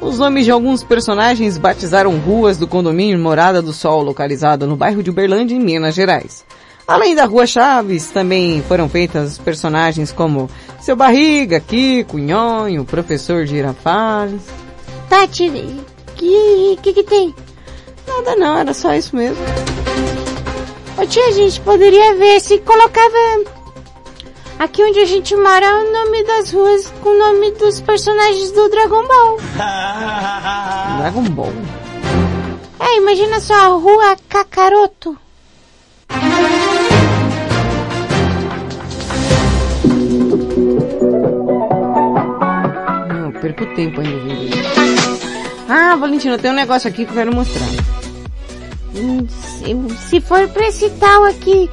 [0.00, 5.02] Os nomes de alguns personagens batizaram ruas do condomínio Morada do Sol localizado no bairro
[5.02, 6.44] de Uberlândia, em Minas Gerais.
[6.88, 10.50] Além da Rua Chaves, também foram feitas personagens como
[10.80, 14.42] Seu Barriga, Kiko, Nhonho, Professor Girafales.
[16.16, 17.34] Tia, que, que que tem?
[18.16, 19.42] Nada não, era só isso mesmo.
[21.00, 23.16] Ô tia, a gente poderia ver se colocava
[24.58, 28.68] aqui onde a gente mora o nome das ruas com o nome dos personagens do
[28.68, 29.38] Dragon Ball.
[30.98, 31.52] Dragon Ball.
[32.80, 35.16] É, imagina só a rua Kakaroto.
[43.08, 44.56] Não, eu perco tempo ainda.
[45.68, 47.99] Ah, Valentina, tem um negócio aqui que eu quero mostrar.
[48.94, 51.70] Hum, Se, se for pra esse tal aqui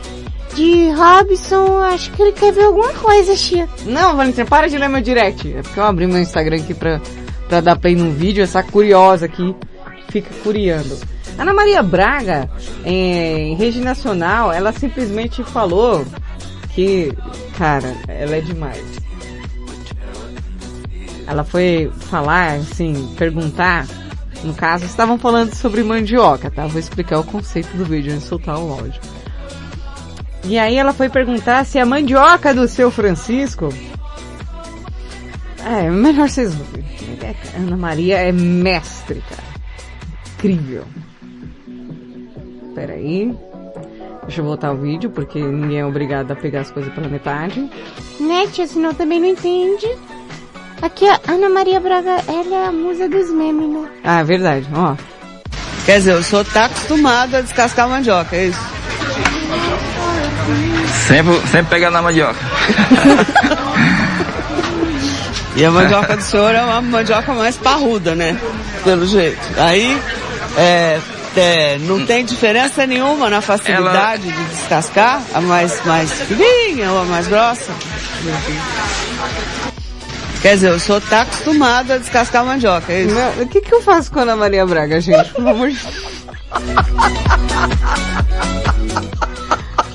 [0.56, 3.68] de Robson, acho que ele quer ver alguma coisa, tia.
[3.86, 5.54] Não, Valentina, para de ler meu direct.
[5.54, 7.00] É porque eu abri meu Instagram aqui pra,
[7.48, 9.56] pra dar play num vídeo, essa curiosa aqui
[10.10, 10.98] fica curiando.
[11.38, 12.50] Ana Maria Braga,
[12.84, 12.90] é,
[13.40, 16.04] em rede nacional, ela simplesmente falou
[16.74, 17.14] que,
[17.58, 18.84] cara, ela é demais.
[21.28, 23.86] Ela foi falar, assim, perguntar,
[24.44, 26.68] no caso, estavam falando sobre mandioca, tá?
[26.68, 29.02] Vou explicar o conceito do vídeo antes de soltar o áudio.
[30.44, 33.70] E aí ela foi perguntar se a mandioca do seu Francisco.
[35.66, 36.88] É, melhor vocês ouvirem.
[37.22, 39.44] É, Ana Maria é mestre, cara.
[40.36, 40.86] Incrível.
[42.74, 43.36] Pera aí.
[44.22, 47.70] Deixa eu voltar o vídeo, porque ninguém é obrigado a pegar as coisas pela metade.
[48.20, 49.88] Né, tia, senão também não entende.
[50.82, 53.90] Aqui, a Ana Maria Braga, ela é a musa dos memes, né?
[54.04, 54.96] Ah, verdade, ó.
[55.86, 58.60] Quer dizer, o senhor tá acostumado a descascar mandioca, é isso?
[61.08, 62.40] Sempre, sempre pega na mandioca.
[65.58, 68.40] E a mandioca do senhor é uma mandioca mais parruda, né?
[68.84, 69.42] Pelo jeito.
[69.58, 70.00] Aí,
[70.56, 71.00] é,
[71.36, 75.20] é, não tem diferença nenhuma na facilidade de descascar?
[75.34, 77.72] A mais, mais fininha ou a mais grossa?
[80.42, 83.16] Quer dizer, o senhor tá acostumado a descascar mandioca, é isso?
[83.16, 85.34] Não, o que que eu faço com a Ana Maria Braga, gente?
[85.34, 85.80] Pelo amor de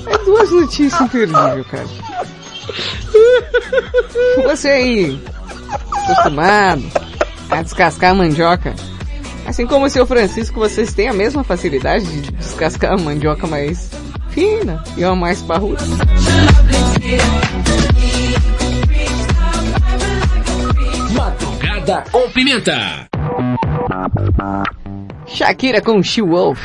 [0.07, 1.87] É duas notícias imperdíveis, cara.
[4.43, 5.21] Você aí,
[6.03, 6.83] acostumado
[7.49, 8.73] a descascar a mandioca.
[9.45, 13.89] Assim como o seu Francisco, vocês têm a mesma facilidade de descascar a mandioca mais
[14.29, 15.83] fina e uma mais parruda.
[21.83, 23.07] Madrugada com pimenta.
[25.27, 26.59] Shakira com She Wolf.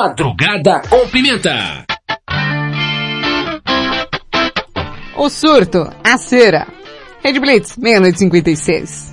[0.00, 1.84] Madrugada com Pimenta.
[5.14, 6.66] O surto, a cera.
[7.22, 9.09] Red Blitz, meia-noite 56.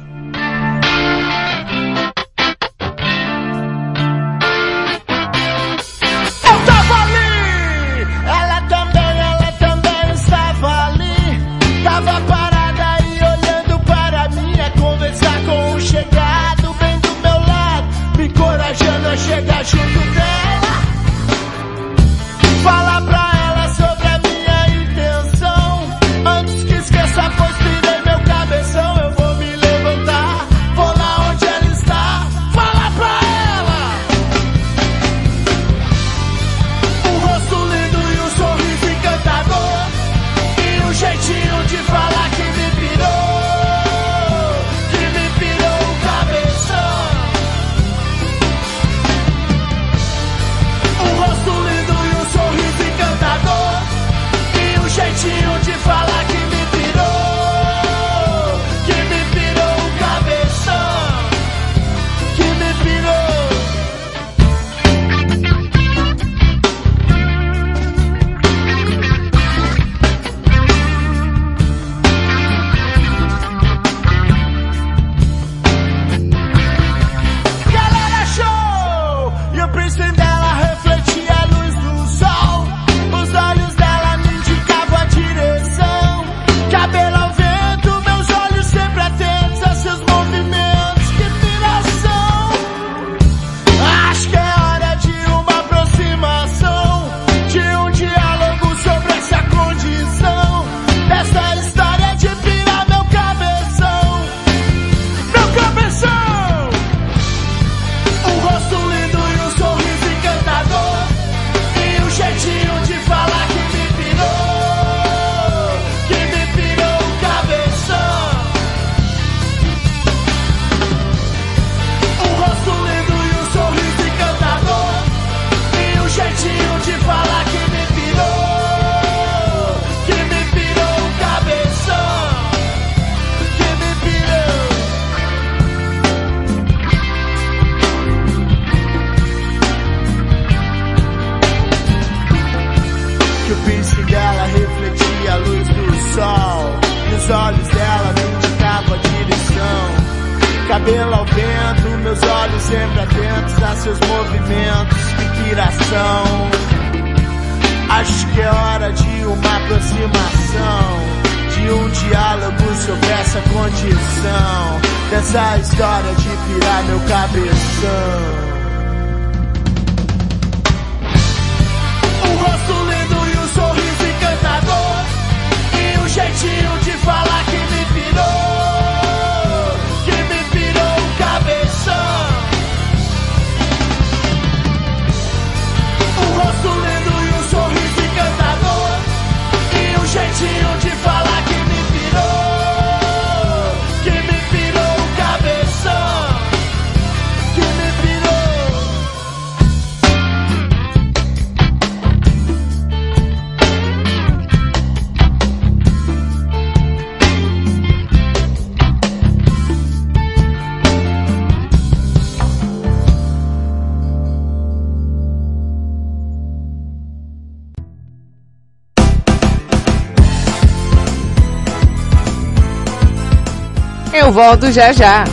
[224.37, 225.23] Volto já já.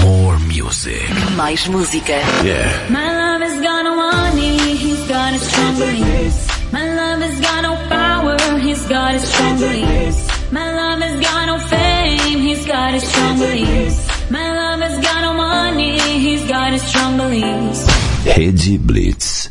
[0.00, 1.06] More music.
[1.36, 2.14] Mais música.
[2.42, 2.90] Yeah.
[2.90, 6.48] My love has got no money, he's got his strong beliefs.
[6.72, 10.50] My love has got no power, he's got his strong beliefs.
[10.50, 14.30] My love has got no fame, he's got his strong beliefs.
[14.32, 17.86] My love has got no money, he's got his strong beliefs.
[18.26, 19.48] Rede Blitz.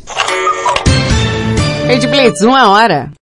[1.88, 3.21] Rede Blitz, uma hora.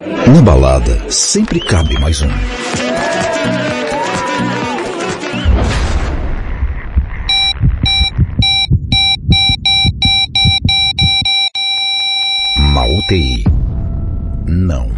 [0.00, 2.28] Na balada, sempre cabe mais um.
[12.72, 13.44] Na UTI.
[14.46, 14.97] Não.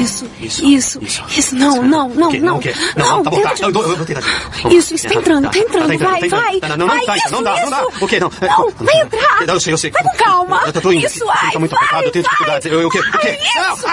[0.00, 1.00] Isso, isso,
[1.36, 2.72] isso, não, não, não, não, o quê?
[2.96, 3.54] Não, não, tá bom, tá.
[3.60, 4.76] Eu, eu, eu vou tentar de novo.
[4.76, 6.78] Isso, isso, tá entrando, tá entrando, entrando, vai, tá vai, entrando.
[6.78, 7.82] Não, não, vai, tá, isso, não dá, não dá.
[7.82, 8.04] isso.
[8.04, 8.20] O quê?
[8.20, 9.44] Não, Não, vai entrar.
[9.48, 9.90] Eu sei, eu sei.
[9.90, 10.62] Vai com calma.
[10.66, 11.06] Eu tô indo.
[11.06, 12.32] Isso, vai, tô muito vai, apertado, eu tenho vai.
[12.32, 12.72] dificuldades.
[12.72, 12.98] Eu, eu, o quê?
[12.98, 13.38] O quê?
[13.56, 13.86] Ai, isso.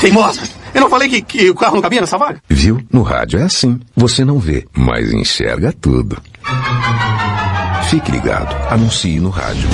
[0.00, 0.42] Teimosa!
[0.74, 2.40] Eu não falei que, que o carro não cabia nessa vaga?
[2.48, 2.80] Viu?
[2.92, 3.80] No rádio é assim.
[3.96, 6.20] Você não vê, mas enxerga tudo.
[7.88, 8.54] Fique ligado.
[8.70, 9.68] Anuncie no rádio.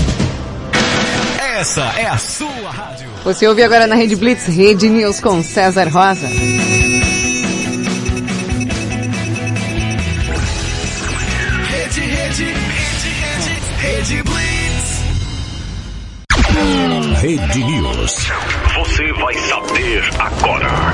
[1.56, 2.93] Essa é a sua rádio.
[3.24, 6.26] Você ouve agora na Rede Blitz, Rede News com César Rosa.
[6.26, 6.42] Rede,
[12.00, 15.04] rede, rede, rede, rede Blitz.
[17.22, 18.14] Rede News.
[18.76, 20.92] Você vai saber agora.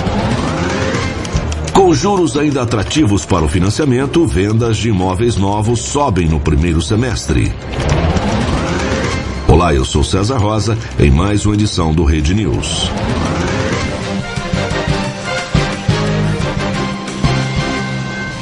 [1.75, 7.53] Com juros ainda atrativos para o financiamento, vendas de imóveis novos sobem no primeiro semestre.
[9.61, 12.91] Olá, eu sou César Rosa, em mais uma edição do Rede News.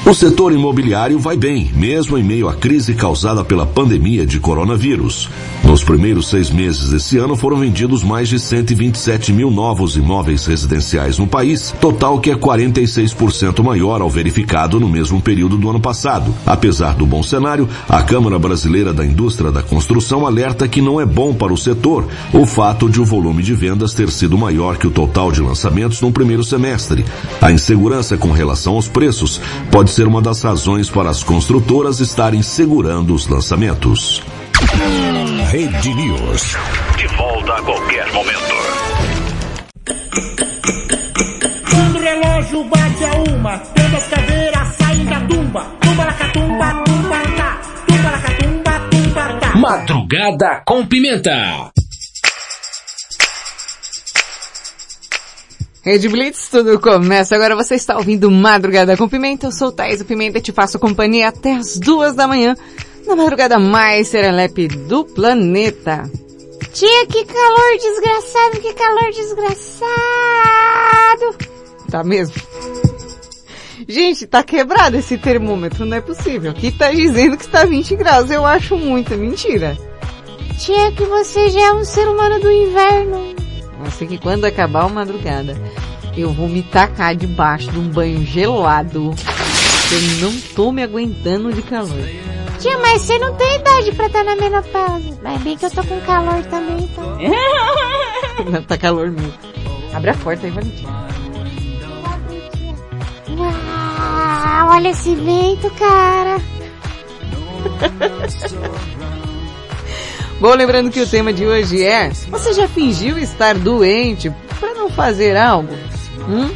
[0.08, 5.28] O setor imobiliário vai bem, mesmo em meio à crise causada pela pandemia de coronavírus.
[5.62, 11.18] Nos primeiros seis meses desse ano foram vendidos mais de 127 mil novos imóveis residenciais
[11.18, 16.34] no país, total que é 46% maior ao verificado no mesmo período do ano passado.
[16.46, 21.04] Apesar do bom cenário, a Câmara Brasileira da Indústria da Construção alerta que não é
[21.04, 24.86] bom para o setor o fato de o volume de vendas ter sido maior que
[24.86, 27.04] o total de lançamentos no primeiro semestre.
[27.42, 29.38] A insegurança com relação aos preços
[29.70, 34.22] pode ser uma das razões para as construtoras estarem segurando os lançamentos.
[35.50, 36.56] Rede News.
[36.96, 38.54] De volta a qualquer momento.
[41.68, 45.66] Quando o relógio bate a uma, todas as caveiras saem da tumba.
[45.80, 47.60] Tumba la catumba, tumba tá.
[47.88, 49.56] Tumba la catumba, tumba tá.
[49.56, 51.72] Madrugada com pimenta.
[55.88, 57.34] Rede Blitz, tudo começa.
[57.34, 59.46] Agora você está ouvindo Madrugada com Pimenta.
[59.46, 62.54] Eu sou Thaís Pimenta e te faço companhia até as duas da manhã,
[63.06, 66.02] na madrugada mais serelepe do planeta.
[66.74, 69.88] Tia, que calor desgraçado, que calor desgraçado.
[71.90, 72.34] Tá mesmo?
[73.88, 76.50] Gente, tá quebrado esse termômetro, não é possível.
[76.50, 79.74] Aqui tá dizendo que está 20 graus, eu acho muito, é mentira.
[80.58, 83.47] Tia, que você já é um ser humano do inverno.
[83.86, 85.56] Assim que quando acabar a madrugada.
[86.16, 89.14] eu vou me tacar debaixo de um banho gelado.
[89.90, 92.08] Eu não tô me aguentando de calor.
[92.58, 95.18] Tia, mas você não tem idade pra estar na menopausa.
[95.22, 97.16] Mas bem que eu tô com calor também, então.
[98.50, 99.32] Não, tá calor mesmo.
[99.94, 100.86] Abre a porta aí, Valentim.
[103.38, 106.38] Uau, olha esse vento, cara.
[110.40, 114.30] Bom, lembrando que o tema de hoje é: Você já fingiu estar doente
[114.60, 115.74] para não fazer algo?
[116.28, 116.50] Hum?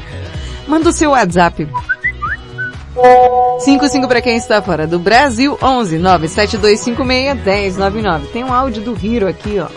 [0.68, 1.66] Manda o seu WhatsApp.
[3.58, 8.26] 55 para quem está fora do Brasil, 11 97256 1099.
[8.28, 9.68] Tem um áudio do Hiro aqui, ó.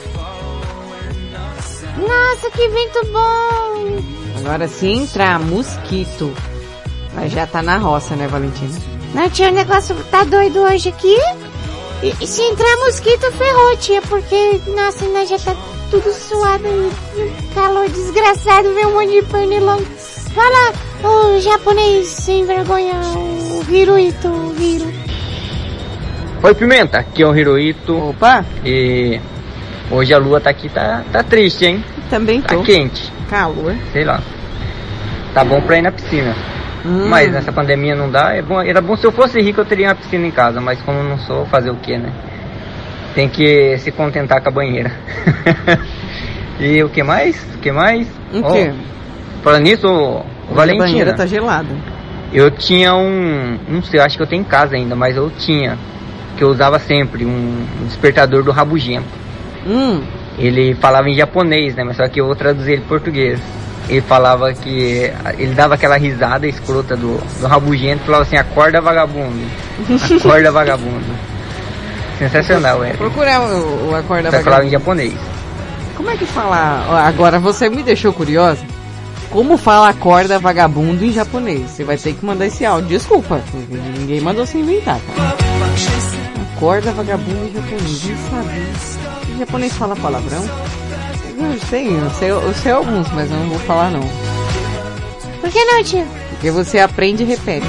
[1.97, 4.03] Nossa, que vento bom.
[4.39, 6.31] Agora se entrar mosquito,
[7.15, 8.77] mas já tá na roça, né, Valentina?
[9.13, 11.17] Não, tia, o negócio tá doido hoje aqui.
[12.03, 15.55] E, e se entrar mosquito, ferrou, tia, porque, nossa, nós já tá
[15.89, 19.85] tudo suado e um calor desgraçado, vem um monte de pernilongo.
[20.33, 20.73] Fala,
[21.03, 24.91] o japonês sem vergonha, o Hiroito, o Hiro.
[26.43, 28.09] Oi Pimenta, aqui é o Hiroito.
[28.09, 28.45] Opa!
[28.63, 29.19] E
[29.89, 31.83] hoje a lua tá aqui, tá, tá triste, hein?
[32.09, 32.61] Também Tá tô.
[32.63, 33.11] quente.
[33.29, 33.75] Calor.
[33.93, 34.21] Sei lá.
[35.33, 36.35] Tá bom pra ir na piscina.
[36.85, 37.07] Hum.
[37.09, 38.33] Mas nessa pandemia não dá.
[38.35, 40.79] É bom, era bom se eu fosse rico eu teria uma piscina em casa, mas
[40.81, 42.11] como não sou, fazer o que, né?
[43.15, 44.91] Tem que se contentar com a banheira.
[46.59, 47.41] e o que mais?
[47.55, 48.07] O que mais?
[48.31, 48.71] O quê?
[49.41, 50.85] Falando nisso, ô, A Valentina.
[50.85, 51.69] banheira tá gelada.
[52.31, 55.77] Eu tinha um, não sei, acho que eu tenho em casa ainda, mas eu tinha,
[56.37, 59.07] que eu usava sempre, um, um despertador do rabugento.
[59.65, 60.01] Hum.
[60.37, 63.39] Ele falava em japonês, né, mas só que eu vou traduzir ele em português.
[63.87, 69.45] Ele falava que, ele dava aquela risada escrota do, do rabugento, falava assim, acorda vagabundo,
[70.19, 71.05] acorda vagabundo.
[72.17, 72.93] Sensacional, é.
[72.93, 74.71] Procurar o, o Acorda Só que falava em Vagabundo.
[74.71, 75.13] japonês.
[75.95, 77.05] Como é que fala?
[77.05, 78.61] Agora você me deixou curiosa.
[79.29, 81.69] Como fala acorda vagabundo em japonês?
[81.71, 82.87] Você vai ter que mandar esse áudio.
[82.89, 83.41] Desculpa,
[83.97, 85.35] ninguém mandou se inventar, tá?
[86.55, 88.03] Acorda vagabundo em japonês.
[88.05, 89.33] Não sabia.
[89.35, 90.49] Em japonês fala palavrão?
[91.37, 94.01] Eu sei, eu sei, eu sei alguns, mas eu não vou falar não.
[95.41, 96.05] Por que não, tia?
[96.29, 97.65] Porque você aprende e repete.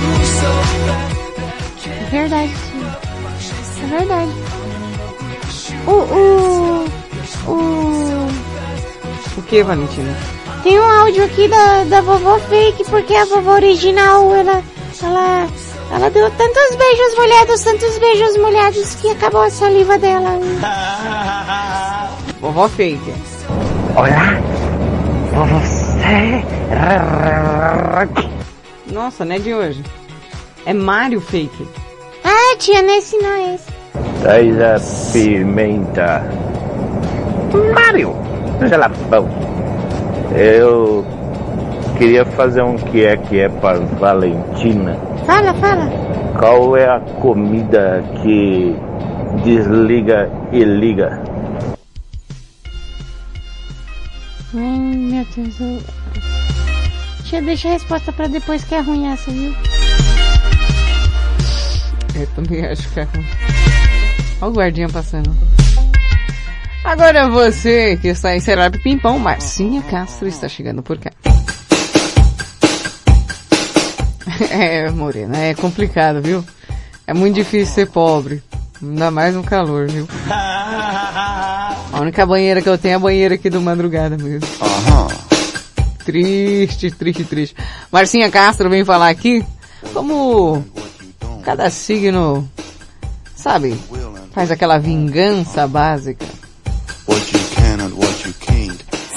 [2.01, 3.85] É verdade, tia.
[3.85, 4.31] É verdade.
[5.87, 6.85] O, o,
[7.51, 8.29] o...
[9.37, 10.17] O que, Valentina?
[10.63, 14.63] Tem um áudio aqui da, da vovó fake, porque a vovó original, ela,
[15.03, 15.49] ela,
[15.93, 20.41] ela deu tantos beijos molhados, tantos beijos molhados, que acabou a saliva dela.
[22.41, 23.36] Vovó fake.
[23.97, 24.39] Olá,
[25.33, 26.45] você.
[28.93, 29.83] Nossa, não é de hoje.
[30.67, 31.67] É Mario fake.
[32.23, 33.73] Ah, tia, nesse não é esse.
[34.21, 36.25] Traz a pimenta.
[37.75, 38.15] Mário,
[38.59, 39.31] seja lá bom.
[40.37, 41.03] Eu
[41.97, 44.95] queria fazer um que é que é para Valentina.
[45.25, 45.91] Fala, fala.
[46.39, 48.77] Qual é a comida que
[49.43, 51.26] desliga e liga?
[54.57, 55.61] Ai, meu Deus.
[55.61, 55.83] Eu...
[57.25, 59.55] Tia, deixa a resposta pra depois que é ruim essa, viu?
[62.15, 63.27] Eu também acho que é ruim.
[64.41, 65.37] Olha o guardinha passando.
[66.83, 71.11] Agora você que está em Serap Pimpão, Marcinha Castro está chegando por cá.
[74.51, 76.45] É, Morena, é complicado, viu?
[77.07, 78.43] É muito difícil ser pobre.
[78.83, 80.07] Ainda mais no calor, viu?
[82.07, 84.49] A única banheira que eu tenho é a banheira aqui do madrugada mesmo.
[86.05, 87.57] Triste, triste, triste.
[87.91, 89.45] Marcinha Castro vem falar aqui
[89.93, 90.65] como
[91.43, 92.49] cada signo,
[93.35, 93.77] sabe,
[94.31, 96.25] faz aquela vingança básica.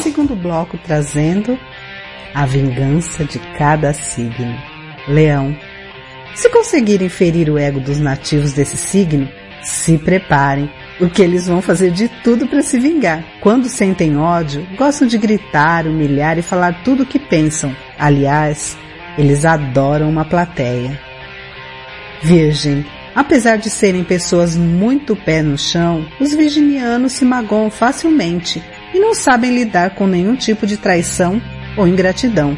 [0.02, 1.60] Segundo bloco trazendo
[2.34, 4.58] a vingança de cada signo.
[5.08, 5.56] Leão.
[6.34, 9.30] Se conseguirem ferir o ego dos nativos desse signo,
[9.62, 13.24] se preparem, porque eles vão fazer de tudo para se vingar.
[13.39, 17.74] Quando sentem ódio, gostam de gritar, humilhar e falar tudo o que pensam.
[17.97, 18.78] Aliás,
[19.18, 21.00] eles adoram uma plateia.
[22.22, 22.86] Virgem.
[23.16, 28.62] Apesar de serem pessoas muito pé no chão, os virginianos se magoam facilmente
[28.93, 31.41] e não sabem lidar com nenhum tipo de traição
[31.78, 32.58] ou ingratidão.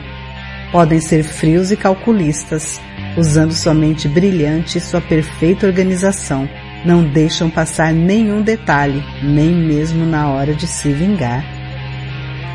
[0.72, 2.80] Podem ser frios e calculistas,
[3.18, 6.48] usando sua mente brilhante e sua perfeita organização.
[6.84, 11.44] Não deixam passar nenhum detalhe, nem mesmo na hora de se vingar.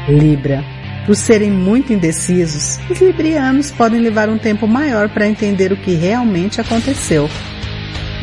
[0.09, 0.65] Libra.
[1.07, 5.95] Por serem muito indecisos, os librianos podem levar um tempo maior para entender o que
[5.95, 7.31] realmente aconteceu.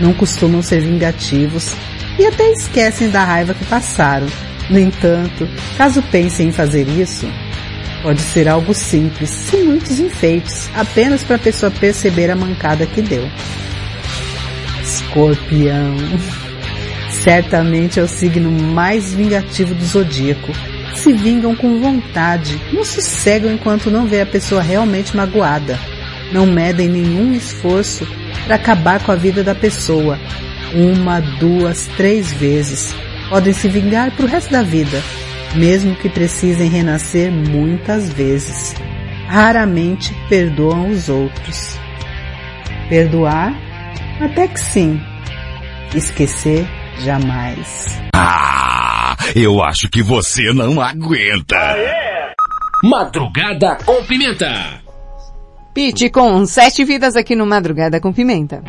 [0.01, 1.73] Não costumam ser vingativos
[2.19, 4.27] e até esquecem da raiva que passaram.
[4.69, 5.47] No entanto,
[5.77, 7.25] caso pensem em fazer isso,
[8.01, 13.01] pode ser algo simples, sem muitos enfeites, apenas para a pessoa perceber a mancada que
[13.01, 13.25] deu.
[14.83, 15.95] Escorpião.
[17.09, 20.51] Certamente é o signo mais vingativo do zodíaco.
[20.93, 25.79] Se vingam com vontade, não sossegam enquanto não vê a pessoa realmente magoada.
[26.33, 28.05] Não medem nenhum esforço
[28.45, 30.19] para acabar com a vida da pessoa.
[30.75, 32.93] Uma, duas, três vezes.
[33.29, 35.01] Podem se vingar pro resto da vida,
[35.55, 38.75] mesmo que precisem renascer muitas vezes.
[39.27, 41.77] Raramente perdoam os outros.
[42.89, 43.72] Perdoar
[44.19, 45.01] até que sim.
[45.95, 46.67] Esquecer
[46.99, 48.01] jamais.
[48.15, 51.75] Ah, eu acho que você não aguenta.
[52.83, 54.81] Madrugada com pimenta.
[55.73, 58.63] Pete com sete vidas aqui no Madrugada com Pimenta.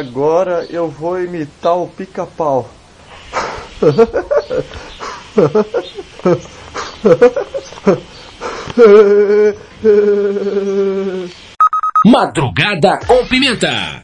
[0.00, 2.68] Agora eu vou imitar o pica-pau.
[12.04, 13.99] Madrugada com Pimenta.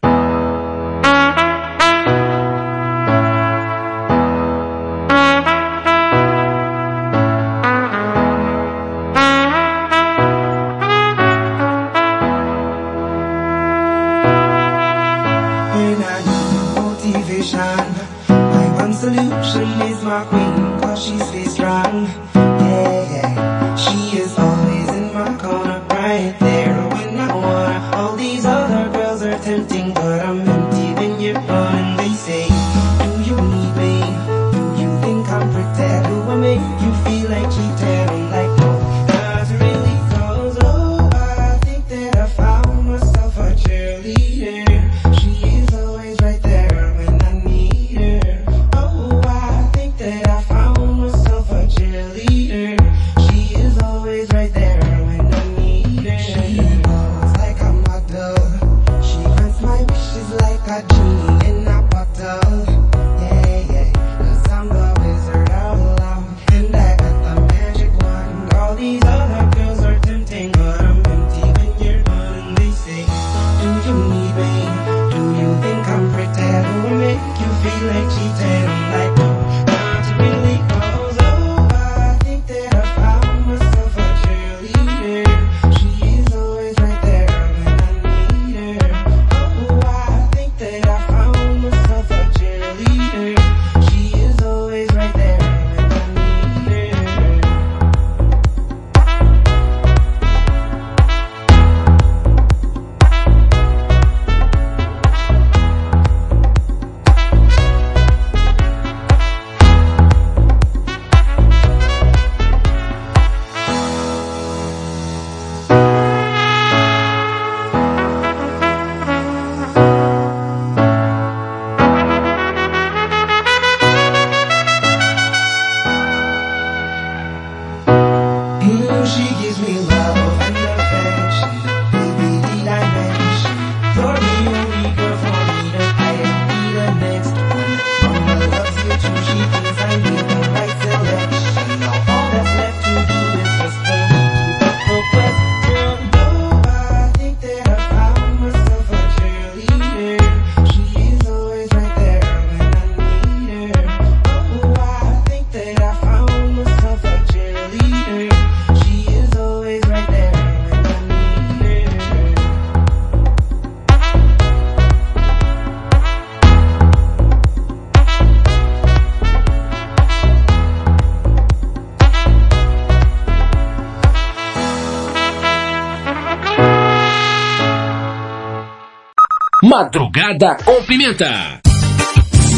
[179.76, 181.60] Madrugada com Pimenta.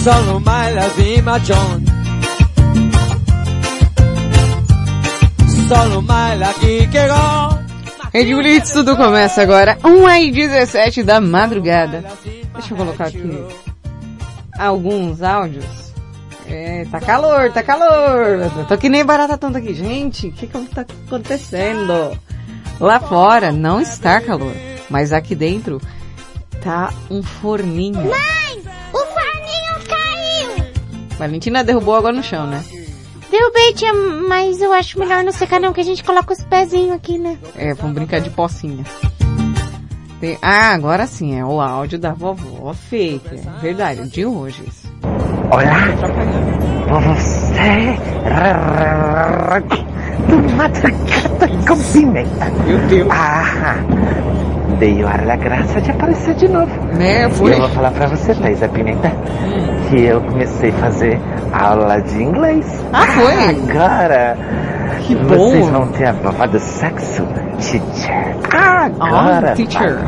[0.05, 1.83] Solo my love my John.
[5.67, 8.17] Solo my lucky que.
[8.17, 12.05] Rede Blitz, tudo começa agora, 1 e 17 da madrugada.
[12.53, 13.45] Deixa eu colocar aqui
[14.57, 15.93] alguns áudios.
[16.47, 18.49] É, tá calor, tá calor.
[18.59, 19.75] Eu tô que nem barata tonta aqui.
[19.75, 22.17] Gente, o que que tá acontecendo?
[22.79, 24.55] Lá fora não está calor,
[24.89, 25.81] mas aqui dentro
[26.69, 27.95] tá um forninho.
[27.99, 28.63] Mãe,
[28.93, 30.67] o forninho caiu!
[31.19, 32.63] Valentina derrubou água no chão, né?
[33.31, 33.91] Derrubei, tia,
[34.29, 37.39] mas eu acho melhor não secar não, que a gente coloca os pezinhos aqui, né?
[37.57, 38.85] É, vamos brincar de pocinha.
[40.21, 43.23] Tem- Ah, agora sim, é o áudio da vovó fake.
[43.37, 44.93] É verdade, de hoje isso.
[45.51, 45.87] Olá,
[46.91, 47.97] você
[50.29, 52.45] do madrugada com pimenta.
[52.67, 53.09] Meu Deus.
[53.11, 53.77] Ah,
[54.79, 56.71] dei hora a graça de aparecer de novo.
[56.95, 57.51] Né, foi?
[57.51, 59.11] E eu vou falar pra você, Thaís, a pimenta,
[59.89, 61.21] que eu comecei a fazer
[61.53, 62.85] aula de inglês.
[62.93, 63.73] Ah, foi?
[63.73, 64.37] Agora,
[65.01, 65.73] Que vocês bom.
[65.73, 67.27] vão ter a prova do sexo,
[67.59, 68.37] teacher.
[68.53, 69.99] Agora, Ah, teacher.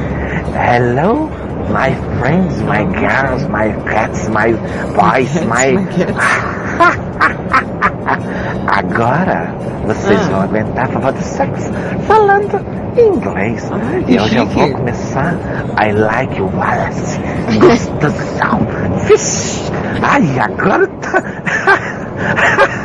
[0.54, 1.28] Hello,
[1.70, 4.52] my friends, my girls, my cats, my
[4.94, 5.78] boys, my...
[8.72, 9.48] Agora
[9.86, 10.30] vocês Ah.
[10.30, 11.70] vão aguentar a prova do sexo
[12.06, 12.60] falando
[12.96, 13.68] inglês.
[14.06, 14.54] que e eu já chique.
[14.54, 15.34] vou começar.
[15.82, 17.20] I like Wallace.
[17.58, 18.60] Gostosão.
[19.06, 19.70] Vixe.
[20.02, 21.22] Ai, agora tá...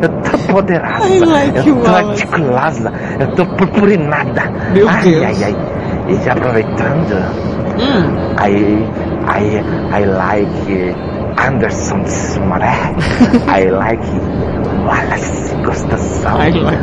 [0.00, 1.08] Eu tô poderosa.
[1.08, 2.22] I like eu tô Wallace.
[2.22, 2.92] articulada.
[3.18, 4.42] Eu tô purpurinada.
[4.72, 5.24] Meu ai, Deus.
[5.24, 5.56] ai, ai.
[6.08, 7.14] E já aproveitando.
[7.80, 8.34] Hum.
[8.36, 8.88] Aí,
[9.28, 10.94] I, I like
[11.44, 12.94] Anderson Sumaré.
[13.52, 14.02] I like
[14.88, 16.40] Wallace Gustafsson.
[16.40, 16.78] I like-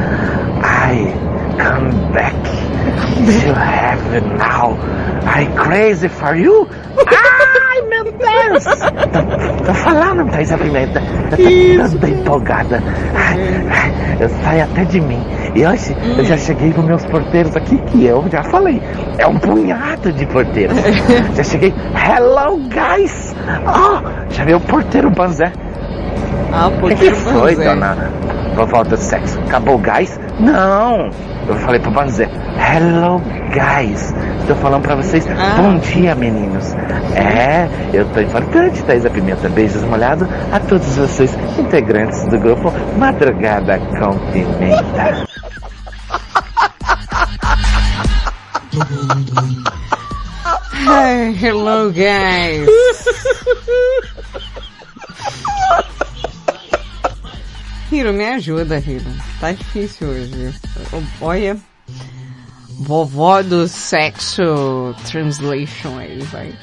[0.63, 1.13] I
[1.57, 4.77] come back to heaven now.
[5.25, 6.67] I crazy for you.
[6.97, 8.63] Ai, meu Deus!
[8.63, 11.01] Tô, tô falando, Thaís Pimenta.
[11.37, 12.81] Eu tô empolgada.
[13.15, 15.21] Ai, ai, Eu saio até de mim.
[15.55, 18.81] E hoje eu já cheguei com meus porteiros aqui, que eu já falei.
[19.17, 20.77] É um punhado de porteiros.
[21.35, 21.73] já cheguei.
[21.95, 23.35] Hello, guys!
[23.67, 25.51] Oh, já veio o porteiro Banzé.
[26.57, 27.69] Ah, O que, que foi, Banzé.
[27.69, 27.95] dona
[28.55, 29.37] vovó do sexo?
[29.41, 30.17] Acabou o gás?
[30.39, 31.09] Não!
[31.47, 33.21] Eu falei pro Banzé, hello
[33.53, 34.13] guys!
[34.39, 35.55] Estou falando pra vocês, Ah.
[35.61, 36.73] bom dia meninos!
[37.15, 39.49] É, eu tô importante, Thaisa Pimenta.
[39.49, 45.25] Beijos molhados a todos vocês, integrantes do grupo Madrugada com Pimenta.
[51.41, 52.67] Hello guys.
[57.95, 59.05] Hiro, me ajuda, Hiro.
[59.39, 60.53] Tá difícil hoje.
[61.21, 61.55] Olha.
[62.77, 66.53] Vovó do sexo translation aí, vai.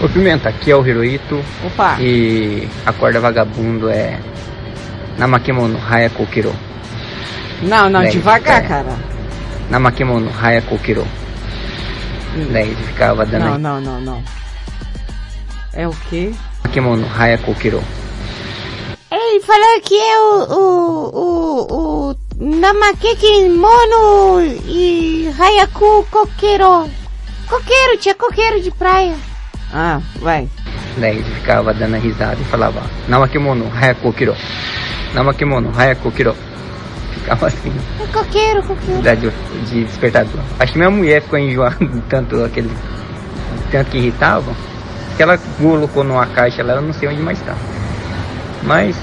[0.00, 1.44] Ô Pimenta, aqui é o Hirohito.
[1.66, 2.00] Opa.
[2.00, 4.20] E a corda vagabundo é
[5.18, 6.54] Namakemono Haya Kokiro.
[7.62, 8.68] Não, não, Bem, devagar, é.
[8.68, 8.96] cara.
[9.70, 11.04] Namakemono Haya Kokiro.
[12.52, 14.22] Daí ele ficava dando Não, não, não, não.
[15.72, 16.32] É o quê?
[16.62, 17.82] Namakemono Haya Kokiro.
[19.30, 26.88] Ele falou que é o, o, o, o Namakeke Mono e Hayaku Coqueiro.
[27.48, 29.14] Coqueiro, tia, coqueiro de praia.
[29.72, 30.48] Ah, vai.
[30.96, 34.34] Daí ele ficava dando risada e falava Namakemono Haya Kokiro.
[35.14, 36.34] Namakemono Haya Kokiro.
[37.14, 37.72] Ficava assim.
[38.00, 39.02] É coqueiro, coqueiro.
[39.02, 39.30] da- de,
[39.68, 40.40] de despertador.
[40.58, 42.70] Acho que minha mulher ficou enjoada de tanto aquele.
[43.70, 44.52] tanto que irritava.
[45.16, 47.54] Que ela colocou numa caixa lá, eu não sei onde mais tá.
[48.62, 48.96] Mas,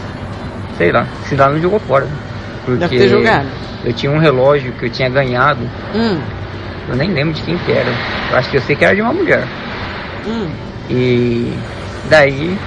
[0.78, 2.08] sei lá, se lá não jogou fora.
[2.66, 3.48] Porque Deve ter jogado.
[3.84, 5.62] Eu tinha um relógio que eu tinha ganhado.
[5.96, 6.20] Hum,
[6.90, 7.90] Eu nem lembro de quem que era.
[8.32, 9.44] Eu acho que eu sei que era de uma mulher.
[10.26, 10.48] hum.
[10.90, 11.54] E
[12.10, 12.58] daí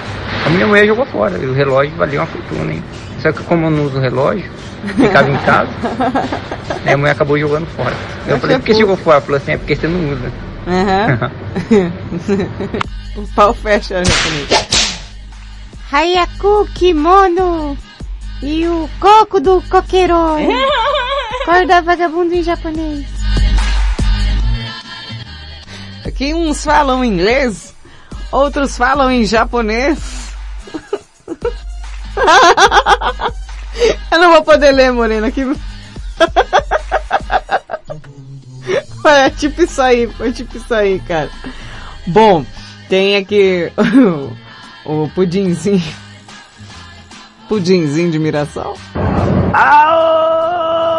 [0.47, 1.37] a minha mulher jogou fora.
[1.39, 2.83] E o relógio valia uma fortuna, hein?
[3.21, 4.51] Só que como eu não uso relógio,
[4.97, 5.69] ficava em casa,
[6.91, 7.95] a mulher acabou jogando fora.
[8.27, 9.17] Eu Mas falei, é por que jogou fora?
[9.17, 10.33] Ela falou assim, é porque você não usa.
[10.67, 11.31] Aham.
[13.17, 14.69] o pau fecha japonês.
[15.93, 17.77] Hayaku Kimono
[18.43, 20.17] e o coco do coqueiro.
[21.45, 23.07] Corda vagabundo em japonês.
[26.07, 27.75] Aqui uns falam inglês,
[28.33, 30.31] outros falam em japonês.
[34.11, 35.45] Eu não vou poder ler, Morena, aqui.
[39.03, 41.29] É tipo isso aí, foi tipo isso aí, cara.
[42.07, 42.47] Bom,
[42.89, 43.73] tem aqui
[44.87, 45.83] o, o pudinzinho.
[47.51, 48.77] Pudinzinho de Mirassol.
[49.53, 50.97] Aô,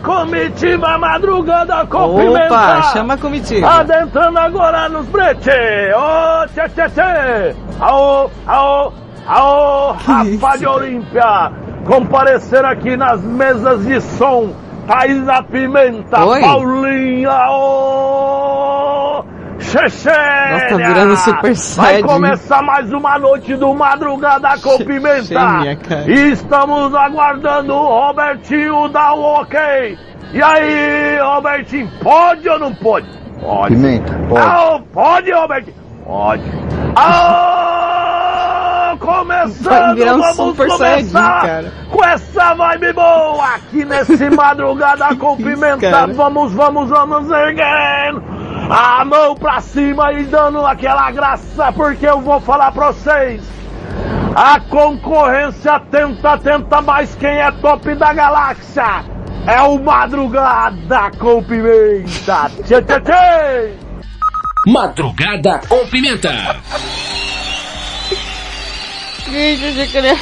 [0.00, 2.44] comitiva madrugada com pimenta.
[2.44, 3.66] Opa, chama a comitiva.
[3.66, 5.48] Adentrando agora nos brete.
[5.48, 7.56] Ô, tchê, tchê, tchê.
[7.80, 8.92] Aô, aô,
[9.26, 11.50] aô, Rafa de Olímpia.
[11.86, 14.52] Comparecer aqui nas mesas de som.
[14.86, 16.40] Thaís da Pimenta, Oi.
[16.42, 19.41] Paulinha, ô, Chechênia.
[19.62, 22.02] Nossa, tá virando Super Vai Saiyajin.
[22.02, 25.22] começar mais uma noite do Madrugada com Pimenta.
[25.22, 26.10] Chechênia, cara.
[26.10, 29.96] E estamos aguardando o Robertinho dar o ok.
[30.32, 33.06] E aí, Robertinho, pode ou não pode?
[33.40, 33.74] Pode.
[33.74, 34.46] Pimenta, pode.
[34.46, 35.76] Ah, pode, Robertinho?
[36.04, 36.42] Pode.
[36.96, 41.72] Ah, começando, um vamos Super Saiyajin, começar cara.
[41.90, 45.90] com essa vibe boa aqui nesse Madrugada com Pimenta.
[45.90, 46.12] cara.
[46.12, 48.31] Vamos, vamos, vamos erguendo
[48.68, 53.42] a mão pra cima e dando aquela graça, porque eu vou falar pra vocês.
[54.34, 59.04] A concorrência tenta, tenta, mas quem é top da galáxia
[59.46, 62.50] é o Madrugada com Pimenta.
[62.64, 63.74] Tchê, tchê, tchê.
[64.66, 66.56] Madrugada com pimenta.
[69.28, 70.16] Gente, eu achei que ele ia...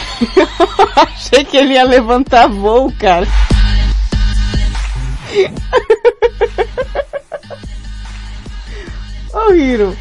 [0.96, 3.28] achei que ele ia levantar voo, cara.
[9.32, 9.96] Ô, Hiro.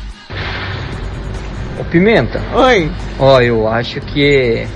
[1.79, 2.91] Ô Pimenta, Oi.
[3.19, 4.67] ó, eu acho que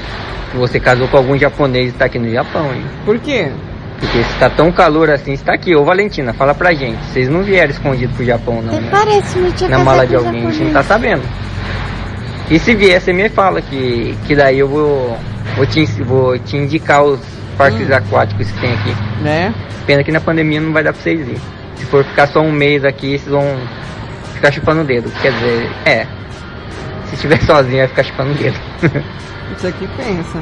[0.53, 2.85] você casou com algum japonês e tá aqui no Japão, hein?
[3.03, 3.51] Por quê?
[3.99, 5.75] Porque se tá tão calor assim, está aqui.
[5.75, 7.03] Ô Valentina, fala pra gente.
[7.05, 8.87] Vocês não vieram escondidos pro Japão, não, né?
[8.91, 11.19] Parece me tinha Na mala de alguém, a gente não tá japonês.
[11.19, 11.23] sabendo.
[12.51, 15.17] E se vier, você me fala que, que daí eu vou,
[15.55, 17.19] vou, te, vou te indicar os
[17.57, 18.95] parques aquáticos que tem aqui.
[19.21, 19.53] Né?
[19.87, 21.39] Pena que na pandemia não vai dar pra vocês ir.
[21.75, 23.57] Se for ficar só um mês aqui, vocês vão
[24.43, 25.09] ficar chupando o dedo.
[25.21, 26.07] Quer dizer, é.
[27.07, 28.59] Se estiver sozinho, vai ficar chupando o dedo.
[29.55, 30.41] Isso aqui pensa.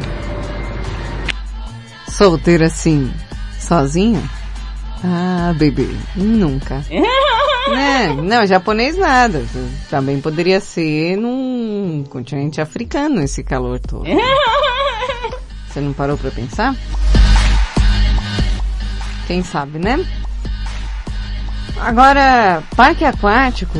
[2.08, 3.14] Solteiro assim,
[3.60, 4.28] sozinho?
[5.04, 6.84] Ah, bebê, nunca.
[7.70, 8.16] né?
[8.24, 9.44] Não, japonês nada.
[9.90, 14.06] Também poderia ser num continente africano esse calor todo.
[15.68, 16.76] Você não parou pra pensar?
[19.28, 20.06] Quem sabe, né?
[21.80, 23.78] Agora, parque aquático.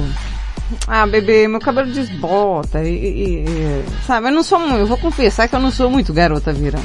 [0.88, 5.48] Ah, bebê, meu cabelo desbota e, e- e- sabe, eu não sou, eu vou confessar
[5.50, 6.82] que eu não sou muito garota virão.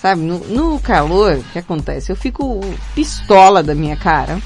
[0.00, 2.12] Sabe, no, no calor, o que acontece?
[2.12, 2.60] Eu fico
[2.94, 4.38] pistola da minha cara.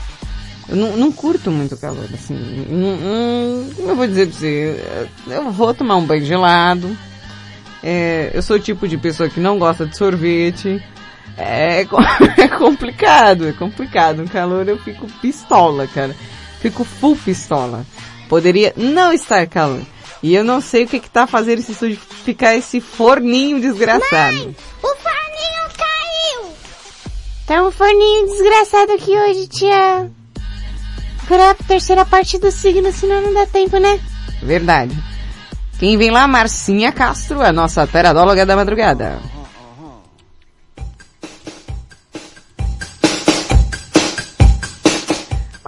[0.68, 2.34] Eu não, não curto muito calor, assim.
[2.70, 4.84] Não, não- como eu vou dizer pra você?
[5.26, 6.96] Eu vou tomar um banho gelado.
[7.82, 10.82] É, eu sou o tipo de pessoa que não gosta de sorvete.
[11.40, 11.86] É,
[12.36, 14.18] é complicado, é complicado.
[14.18, 16.14] No calor eu fico pistola, cara.
[16.60, 17.86] Fico full pistola.
[18.28, 19.80] Poderia não estar calor.
[20.22, 24.54] E eu não sei o que que tá fazendo esse estúdio ficar esse forninho desgraçado.
[24.82, 26.52] O forninho caiu!
[27.46, 30.10] Tá um forninho desgraçado aqui hoje, tia.
[31.24, 33.98] Agora a terceira parte do signo, senão não dá tempo, né?
[34.42, 34.94] Verdade.
[35.78, 36.28] Quem vem lá?
[36.28, 39.18] Marcinha Castro, a nossa teradóloga da madrugada.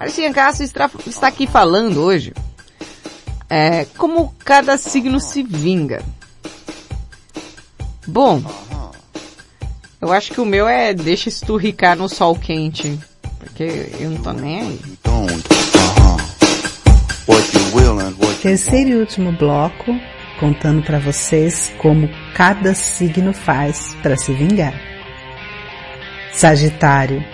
[0.03, 2.35] Marcinha Castro está, está aqui falando hoje
[3.49, 6.03] é, como cada signo se vinga.
[8.05, 8.43] Bom,
[10.01, 12.99] eu acho que o meu é deixa esturricar no sol quente,
[13.39, 14.81] porque eu não tô nem aí.
[18.43, 19.97] Terceiro e último bloco,
[20.41, 24.75] contando para vocês como cada signo faz para se vingar.
[26.33, 27.25] Sagitário.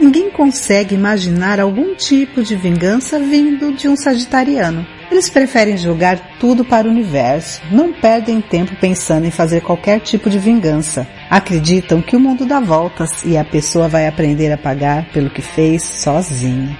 [0.00, 4.86] Ninguém consegue imaginar algum tipo de vingança vindo de um sagitariano.
[5.10, 10.28] Eles preferem jogar tudo para o universo, não perdem tempo pensando em fazer qualquer tipo
[10.28, 11.06] de vingança.
[11.30, 15.40] Acreditam que o mundo dá voltas e a pessoa vai aprender a pagar pelo que
[15.40, 16.76] fez sozinha.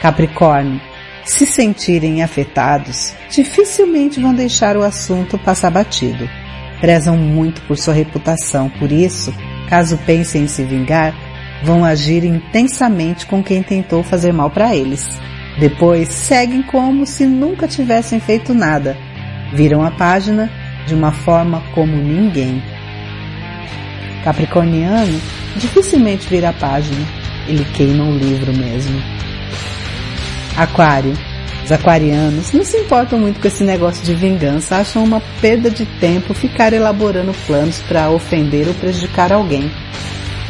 [0.00, 0.80] Capricórnio.
[1.24, 6.28] Se sentirem afetados, dificilmente vão deixar o assunto passar batido.
[6.80, 9.32] Prezam muito por sua reputação, por isso,
[9.68, 11.14] caso pensem em se vingar,
[11.62, 15.06] vão agir intensamente com quem tentou fazer mal para eles.
[15.58, 18.96] Depois seguem como se nunca tivessem feito nada.
[19.52, 20.50] Viram a página
[20.86, 22.62] de uma forma como ninguém.
[24.24, 25.20] Capricorniano
[25.56, 27.06] dificilmente vira a página,
[27.46, 29.00] ele queima o livro mesmo.
[30.56, 31.12] Aquário.
[31.64, 35.86] Os aquarianos não se importam muito com esse negócio de vingança, acham uma perda de
[35.86, 39.70] tempo ficar elaborando planos para ofender ou prejudicar alguém.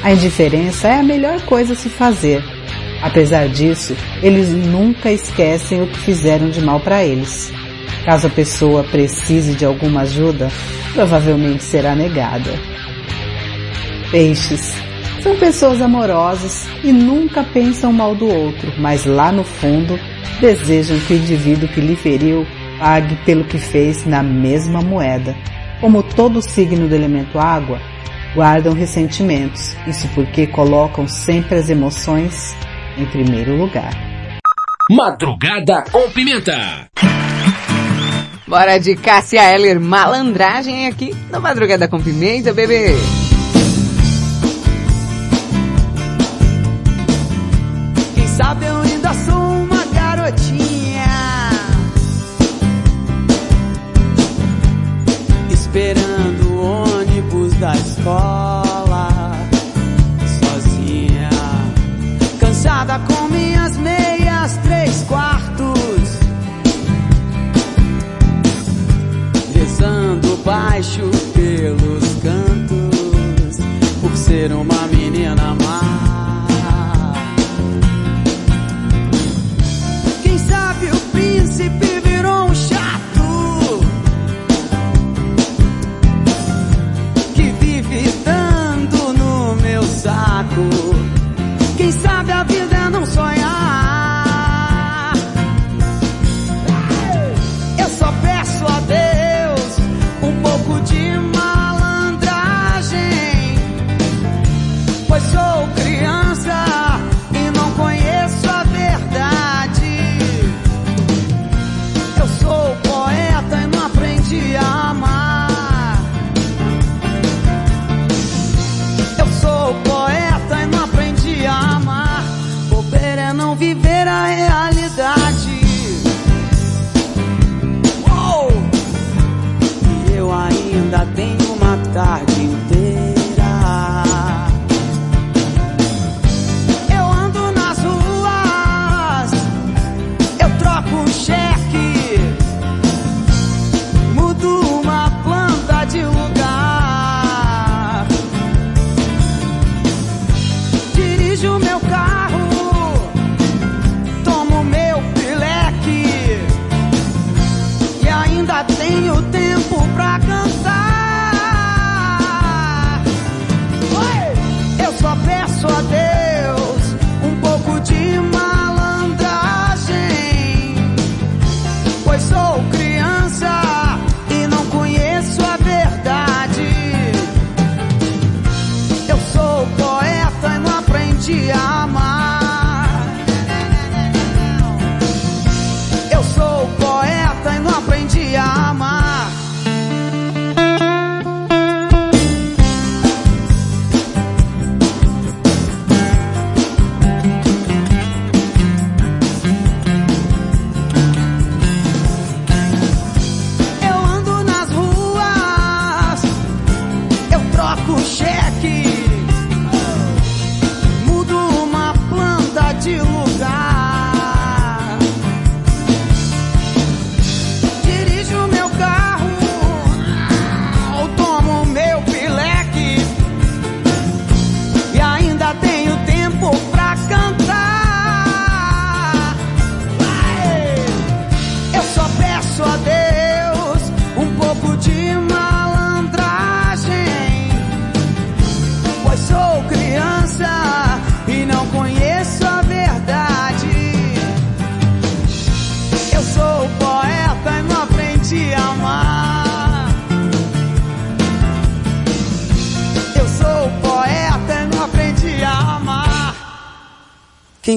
[0.02, 2.42] A indiferença é a melhor coisa a se fazer.
[3.02, 7.52] Apesar disso, eles nunca esquecem o que fizeram de mal para eles.
[8.04, 10.48] Caso a pessoa precise de alguma ajuda,
[10.94, 12.50] provavelmente será negada.
[14.10, 14.74] Peixes.
[15.22, 19.98] São pessoas amorosas e nunca pensam mal do outro, mas lá no fundo
[20.40, 22.46] desejam que o indivíduo que lhe feriu
[22.78, 25.36] pague pelo que fez na mesma moeda.
[25.78, 27.78] Como todo signo do elemento água,
[28.34, 32.54] guardam ressentimentos, isso porque colocam sempre as emoções
[32.96, 33.92] em primeiro lugar.
[34.90, 36.88] Madrugada com pimenta.
[38.46, 42.96] Bora de Cássia Heller, malandragem aqui na Madrugada com Pimenta, bebê.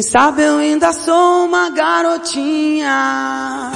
[0.03, 3.71] Sabe eu ainda sou uma garotinha.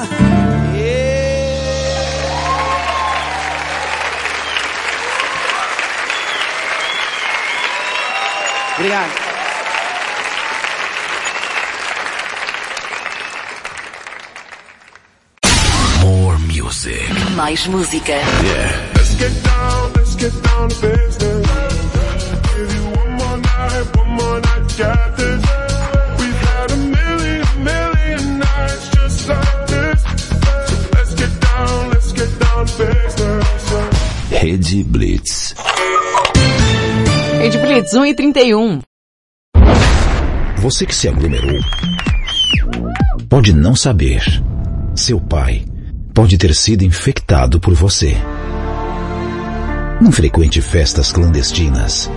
[8.77, 9.11] Obrigado.
[16.01, 17.01] More music.
[17.35, 18.11] Mais música.
[18.11, 18.91] Yeah.
[18.95, 22.23] Let's get down, let's get down to business.
[22.55, 25.16] Give you one more night, one more night, got
[34.39, 35.55] Rede Blitz.
[37.39, 38.81] Rede Blitz 1 e 31.
[40.57, 41.59] Você que se aglomerou
[43.27, 44.21] pode não saber.
[44.95, 45.65] Seu pai
[46.13, 48.15] pode ter sido infectado por você.
[49.99, 52.07] Não frequente festas clandestinas.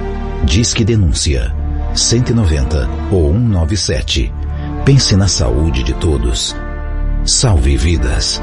[0.45, 1.51] Diz que denúncia
[1.95, 4.31] 190 ou 197.
[4.85, 6.55] Pense na saúde de todos.
[7.25, 8.43] Salve vidas.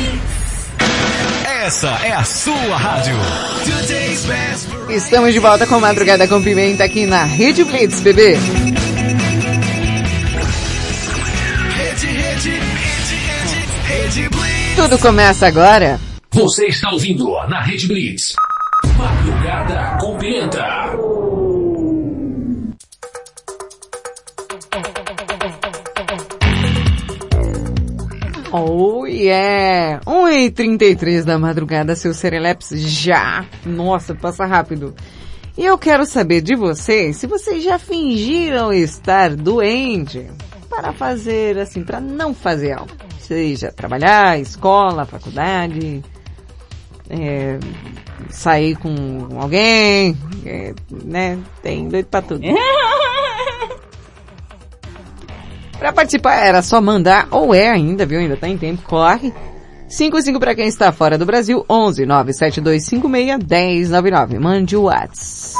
[1.61, 3.13] Essa é a sua rádio.
[4.89, 8.35] Estamos de volta com Madrugada com Pimenta aqui na Rede Blitz, bebê.
[14.75, 15.99] Tudo começa agora.
[16.31, 18.33] Você está ouvindo na Rede Blitz.
[18.97, 21.10] Madrugada com Pimenta.
[28.53, 30.01] Oh yeah!
[30.05, 33.45] 1h33 da madrugada, seu Sereleps já!
[33.65, 34.93] Nossa, passa rápido.
[35.57, 40.29] E eu quero saber de vocês se vocês já fingiram estar doente
[40.69, 42.91] para fazer assim, para não fazer algo.
[43.19, 46.03] Seja trabalhar, escola, faculdade,
[47.09, 47.57] é,
[48.29, 51.39] sair com alguém, é, né?
[51.63, 52.41] Tem doido pra tudo.
[55.81, 58.19] Pra participar era só mandar, ou é ainda, viu?
[58.19, 59.33] Ainda tá em tempo, corre.
[59.89, 64.37] 55 para quem está fora do Brasil, 11 97256 1099.
[64.37, 65.55] Mande o Whats.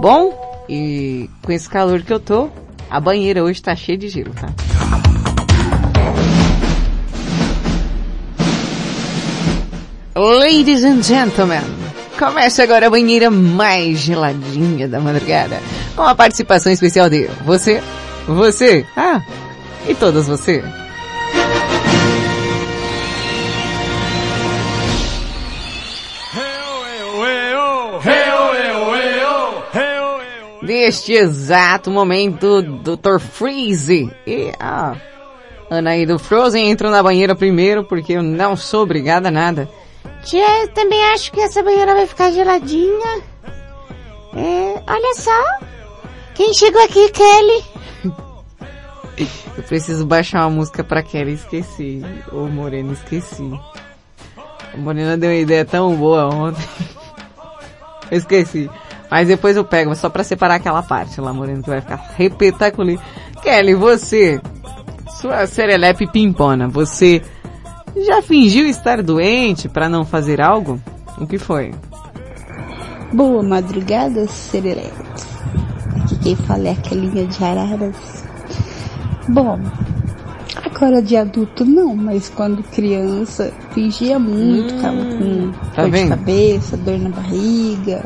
[0.00, 2.50] Bom, e com esse calor que eu tô,
[2.90, 4.48] A banheira hoje tá cheia de gelo, tá?
[10.16, 11.62] Ladies and gentlemen,
[12.18, 15.60] começa agora a banheira mais geladinha da madrugada,
[15.94, 17.80] com a participação especial de você,
[18.26, 19.22] você, ah,
[19.88, 20.62] e todas você.
[30.62, 33.18] Neste exato momento, Dr.
[33.18, 34.96] Freeze e a
[35.68, 39.68] Ana aí do Frozen entrou na banheira primeiro porque eu não sou obrigada a nada.
[40.22, 43.22] Tia, eu também acho que essa banheira vai ficar geladinha.
[44.36, 45.44] É, olha só.
[46.34, 47.71] Quem chegou aqui, Kelly?
[49.56, 52.02] Eu preciso baixar uma música pra Kelly, esqueci.
[52.32, 53.52] Ô Morena, esqueci.
[54.72, 56.64] A Morena deu uma ideia tão boa ontem.
[58.10, 58.70] Eu esqueci.
[59.10, 62.96] Mas depois eu pego, só pra separar aquela parte lá, Morena, que vai ficar repetacular.
[63.42, 64.40] Kelly, você,
[65.20, 67.20] sua serelepe pimpona, você
[68.06, 70.80] já fingiu estar doente pra não fazer algo?
[71.18, 71.74] O que foi?
[73.12, 74.90] Boa madrugada, Serelepe.
[76.02, 78.21] Aqui quem fala é a Kelinha de Araras.
[79.28, 79.58] Bom,
[80.64, 86.08] agora de adulto não, mas quando criança fingia muito, ficava com tá dor de vendo?
[86.10, 88.04] cabeça, dor na barriga,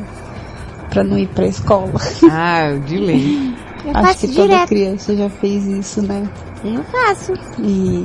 [0.91, 1.93] pra não ir pra escola.
[2.31, 3.55] Ah, de lei.
[3.95, 4.69] Acho que toda direto.
[4.69, 6.29] criança já fez isso, né?
[6.65, 7.33] Eu faço.
[7.61, 8.05] E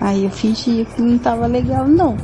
[0.00, 2.16] aí eu fingia que não tava legal, não.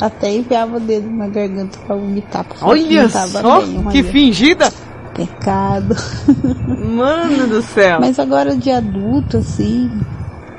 [0.00, 2.44] Até enfiava o dedo na garganta pra vomitar.
[2.44, 4.72] porque Olha não tava só, bem, que fingida!
[5.14, 5.94] Pecado.
[6.84, 8.00] Mano do céu.
[8.00, 9.90] Mas agora de adulto, assim,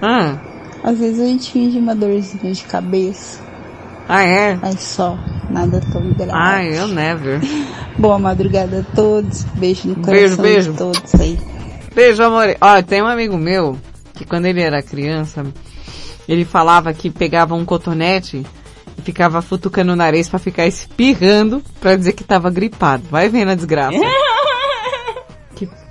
[0.01, 0.37] Ah,
[0.83, 3.39] às vezes a gente finge uma dorzinha de cabeça.
[4.07, 4.55] ah é?
[4.61, 5.17] Mas só,
[5.49, 6.31] nada tão grave.
[6.33, 7.39] Ai, eu never.
[7.97, 9.43] Boa madrugada a todos.
[9.55, 10.71] Beijo no Beijo, coração beijo.
[10.71, 11.39] de todos aí.
[11.95, 12.55] Beijo, amor.
[12.59, 13.77] Ó, tem um amigo meu
[14.13, 15.43] que quando ele era criança,
[16.27, 18.45] ele falava que pegava um cotonete
[18.97, 23.03] e ficava futucando o nariz pra ficar espirrando pra dizer que tava gripado.
[23.09, 23.97] Vai vendo a desgraça.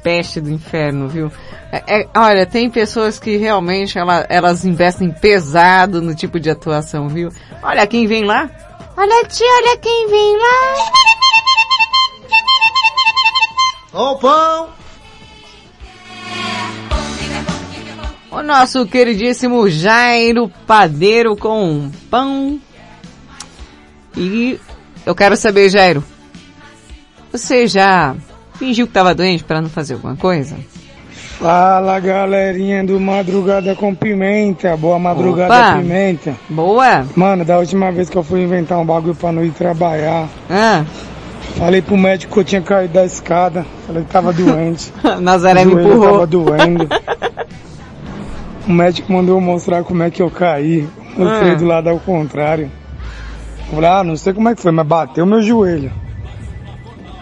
[0.05, 1.33] peste do inferno, viu?
[1.73, 7.09] É- é- olha, tem pessoas que realmente ela- elas investem pesado no tipo de atuação,
[7.09, 7.31] viu?
[7.63, 8.49] Olha quem vem lá.
[8.97, 10.75] Olha tia, olha quem vem lá.
[13.93, 14.69] Ô pão!
[18.31, 22.61] O nosso queridíssimo Jairo Padeiro com pão.
[24.17, 24.61] E
[25.07, 26.05] eu quero saber, Jairo,
[27.31, 28.15] você já
[28.55, 30.57] fingiu que estava doente para não fazer alguma coisa?
[31.39, 35.79] Fala galerinha do Madrugada com Pimenta, boa madrugada Opa.
[35.79, 36.35] Pimenta.
[36.49, 37.05] Boa!
[37.17, 40.85] Mano, da última vez que eu fui inventar um bagulho pra não ir trabalhar, Ah,
[41.59, 44.93] falei pro médico que eu tinha caído da escada, falei que tava doente.
[45.21, 46.13] Nazaré me empurrou.
[46.13, 46.89] tava doendo.
[48.67, 50.89] O médico mandou eu mostrar como é que eu caí.
[51.19, 51.39] Eu Ah.
[51.41, 52.71] fui do lado ao contrário.
[53.69, 55.93] Eu falei, ah, não sei como é que foi, mas bateu meu joelho.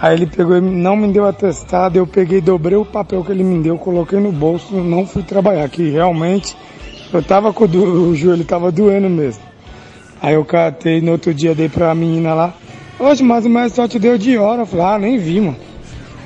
[0.02, 3.44] Aí ele pegou e não me deu atestado, eu peguei, dobrei o papel que ele
[3.44, 6.56] me deu, coloquei no bolso não fui trabalhar, que realmente
[7.12, 9.40] eu tava com o, do- o joelho tava doendo mesmo.
[10.20, 12.52] Aí eu catei, no outro dia dei pra menina lá,
[12.98, 14.62] hoje, mas o médico só te deu de hora.
[14.62, 15.56] Eu falei, ah, nem vi, mano.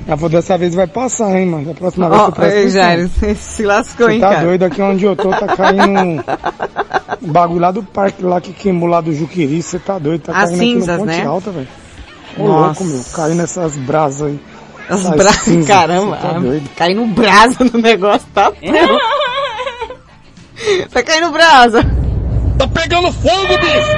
[0.07, 1.65] Ela falou, dessa vez vai passar, hein, mano.
[1.65, 2.69] Da próxima vez Ó, você presta.
[2.69, 4.45] Jairo, você se lascou, Você hein, tá cara?
[4.45, 8.87] doido, aqui onde eu tô tá caindo um bagulho lá do parque lá que queimou
[8.89, 11.25] lá do Juquiri, você tá doido, tá As caindo aqui cinzas, no Ponte né?
[11.25, 11.67] Alta, velho.
[12.37, 12.83] Ô Nossa.
[12.83, 14.39] louco, meu, caindo essas brasas aí.
[14.89, 16.69] As As brasas, cinzas, caramba, tá doido.
[16.75, 18.51] caindo brasa no negócio, tá?
[20.91, 21.83] tá caindo brasa.
[22.57, 23.97] Tá pegando fogo, bicho!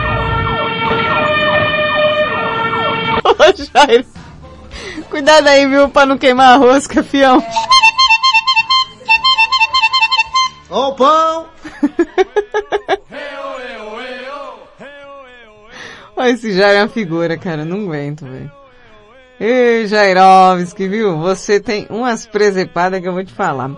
[3.24, 3.34] Ô,
[3.86, 4.06] Jairo.
[5.10, 7.44] Cuidado aí, viu, pra não queimar a rosca, fião.
[10.70, 11.48] Ô, pão!
[13.10, 14.58] Ó,
[16.28, 18.52] esse Jairo é uma figura, cara, não aguento, velho.
[19.40, 21.18] Ei, Jairovski, viu?
[21.20, 23.72] Você tem umas presepadas que eu vou te falar.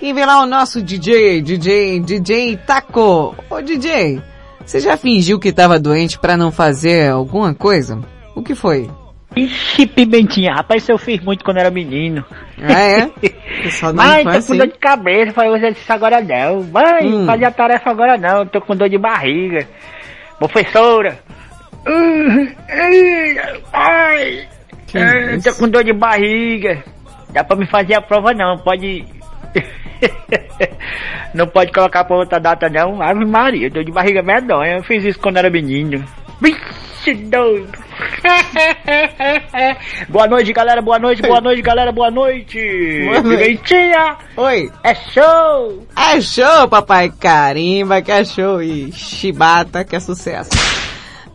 [0.00, 3.34] Quem vê lá o nosso DJ, DJ, DJ Taco.
[3.50, 4.20] Ô, DJ,
[4.64, 8.00] você já fingiu que tava doente pra não fazer alguma coisa?
[8.34, 8.90] O que foi?
[9.36, 12.24] Ixi, pimentinha, rapaz, isso eu fiz muito quando era menino.
[12.62, 13.10] Ah, é?
[13.92, 16.62] Mãe, tô com dor de cabeça, falei, fazer isso agora não.
[16.62, 17.26] Mãe, Hum.
[17.26, 19.68] fazer a tarefa agora não, tô com dor de barriga.
[20.38, 21.18] Professora.
[23.72, 24.48] Ai,
[24.86, 26.82] Que tô com dor de barriga.
[27.30, 29.04] Dá pra me fazer a prova não, pode...
[31.34, 33.02] não pode colocar pra outra data não.
[33.02, 34.76] Ave Maria, dor de barriga medonha.
[34.76, 36.04] Eu fiz isso quando era menino.
[36.40, 37.84] Vixe, doido.
[40.08, 40.82] boa noite, galera.
[40.82, 41.92] Boa noite, boa noite, galera.
[41.92, 42.58] Boa noite.
[43.22, 44.16] Pimentinha.
[44.36, 44.70] Oi.
[44.82, 45.86] É show.
[45.96, 47.10] É show, papai.
[47.10, 48.62] Carimba, que é show.
[48.62, 50.50] E chibata, que é sucesso.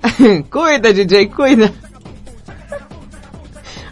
[0.50, 1.74] cuida, DJ, cuida.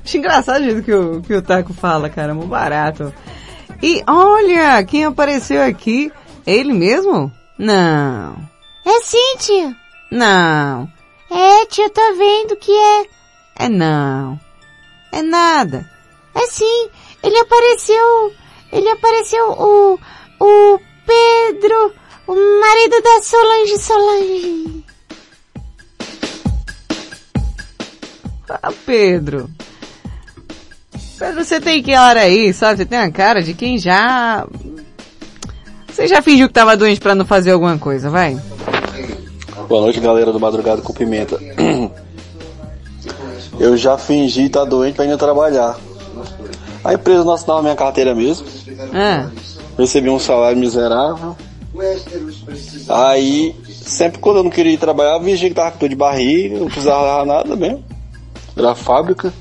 [0.03, 2.33] Acho engraçado o jeito que o, que o Taco fala, cara.
[2.33, 3.13] Muito barato.
[3.81, 6.11] E olha, quem apareceu aqui,
[6.45, 7.31] é ele mesmo?
[7.59, 8.37] Não.
[8.85, 9.75] É sim, tio.
[10.09, 10.89] Não.
[11.29, 13.05] É, tio, tô vendo que é.
[13.59, 14.39] É não.
[15.11, 15.89] É nada.
[16.33, 16.89] É sim.
[17.21, 18.33] Ele apareceu.
[18.71, 19.99] Ele apareceu o.
[20.39, 21.93] O Pedro.
[22.27, 24.86] O marido da Solange Solange.
[28.49, 29.49] Ah, Pedro.
[31.19, 32.77] Pedro, você tem que hora aí, sabe?
[32.77, 34.47] Você tem a cara de quem já...
[35.87, 38.39] Você já fingiu que tava doente pra não fazer alguma coisa, vai?
[39.67, 41.39] Boa noite, galera do Madrugada com Pimenta.
[43.59, 45.75] Eu já fingi estar doente pra ir trabalhar.
[46.83, 48.45] A empresa não assinava minha carteira mesmo.
[48.93, 49.27] Ah.
[49.77, 51.35] Recebi um salário miserável.
[52.87, 55.95] Aí, sempre quando eu não queria ir trabalhar, eu fingi que tava com dor de
[55.95, 57.83] barriga, não precisava nada mesmo.
[58.57, 59.33] Era fábrica.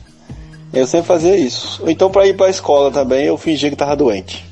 [0.73, 1.83] Eu sempre fazia isso.
[1.83, 4.45] Ou então pra ir pra escola também, eu fingia que tava doente.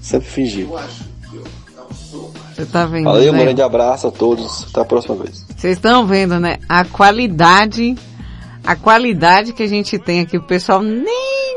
[0.00, 0.68] Sempre fingi.
[2.54, 3.44] Você tá vendo, Valeu, um né?
[3.44, 4.66] grande abraço a todos.
[4.70, 5.44] Até a próxima vez.
[5.56, 6.58] Vocês estão vendo, né?
[6.68, 7.96] A qualidade,
[8.64, 11.04] a qualidade que a gente tem aqui, o pessoal nem,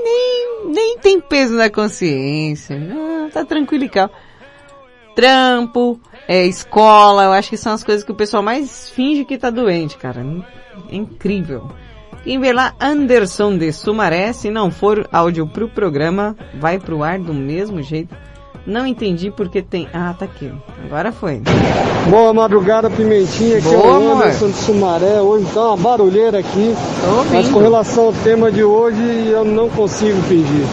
[0.03, 2.77] nem, nem tem peso na consciência.
[2.77, 4.13] Não, tá tranquilo e calmo.
[5.15, 9.37] Trampo, é, escola, eu acho que são as coisas que o pessoal mais finge que
[9.37, 10.25] tá doente, cara.
[10.89, 11.69] É incrível.
[12.23, 17.17] Quem vê lá, Anderson de Sumaré, se não for áudio pro programa, vai pro ar
[17.17, 18.15] do mesmo jeito.
[18.65, 19.87] Não entendi porque tem...
[19.91, 20.51] Ah, tá aqui.
[20.85, 21.41] Agora foi.
[22.07, 24.17] Boa madrugada, Pimentinha, aqui é Boa, o amor.
[24.17, 25.19] Anderson de Sumaré.
[25.19, 26.75] Hoje tá uma barulheira aqui.
[27.31, 30.65] Mas com relação ao tema de hoje, eu não consigo fingir.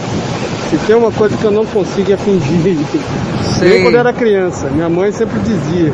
[0.68, 2.76] Se tem uma coisa que eu não consigo é fingir.
[3.58, 3.70] Sei.
[3.70, 4.68] Nem quando eu era criança.
[4.68, 5.90] Minha mãe sempre dizia.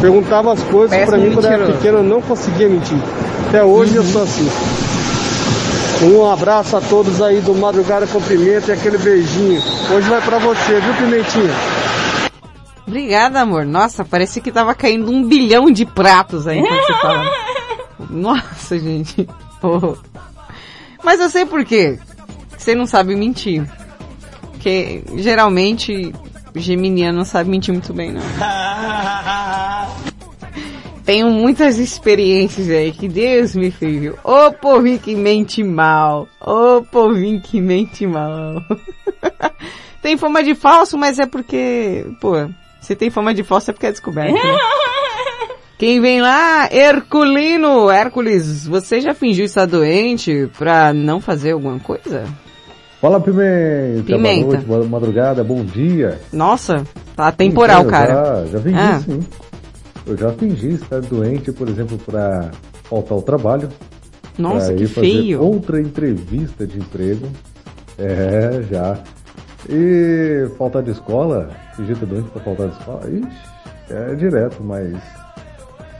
[0.00, 2.98] Perguntava as coisas pra mim quando eu era pequeno, eu não conseguia mentir.
[3.48, 4.48] Até hoje eu sou assim.
[6.02, 9.62] Um abraço a todos aí do Madrugada com Pimenta e aquele beijinho.
[9.90, 11.54] Hoje vai pra você, viu, Pimentinha?
[12.86, 13.64] Obrigada, amor.
[13.64, 17.30] Nossa, parecia que tava caindo um bilhão de pratos aí quando você falava.
[18.10, 19.28] Nossa, gente.
[19.60, 19.96] Pô.
[21.02, 21.98] Mas eu sei por quê.
[22.56, 23.64] Você não sabe mentir.
[24.52, 26.12] Porque geralmente
[26.54, 28.22] o geminiano não sabe mentir muito bem, não.
[31.06, 34.14] Tenho muitas experiências aí que Deus me fez, viu?
[34.24, 36.26] Ô povinho que mente mal.
[36.40, 38.60] Ô povinho que mente mal.
[40.02, 42.32] tem fama de falso, mas é porque, pô,
[42.80, 44.34] você tem fama de falso é porque é descoberto.
[44.34, 44.40] Né?
[45.78, 46.68] Quem vem lá?
[46.72, 47.88] Herculino.
[47.90, 52.24] Hércules, você já fingiu estar doente pra não fazer alguma coisa?
[53.00, 54.40] Fala Pimenta, Pimenta.
[54.42, 56.18] boa noite, boa madrugada, bom dia.
[56.32, 56.82] Nossa,
[57.14, 58.46] tá temporal, cara.
[58.46, 59.00] Já, já fingi Ah.
[59.04, 59.20] sim.
[60.06, 62.50] Eu já fingi estar doente, por exemplo, para
[62.84, 63.68] faltar ao trabalho.
[64.38, 65.42] Nossa, que ir fazer feio.
[65.42, 67.26] outra entrevista de emprego.
[67.98, 68.98] É, já.
[69.68, 73.56] E faltar de escola, fingir estar doente para faltar de escola, ixi,
[73.90, 74.96] é direto, mas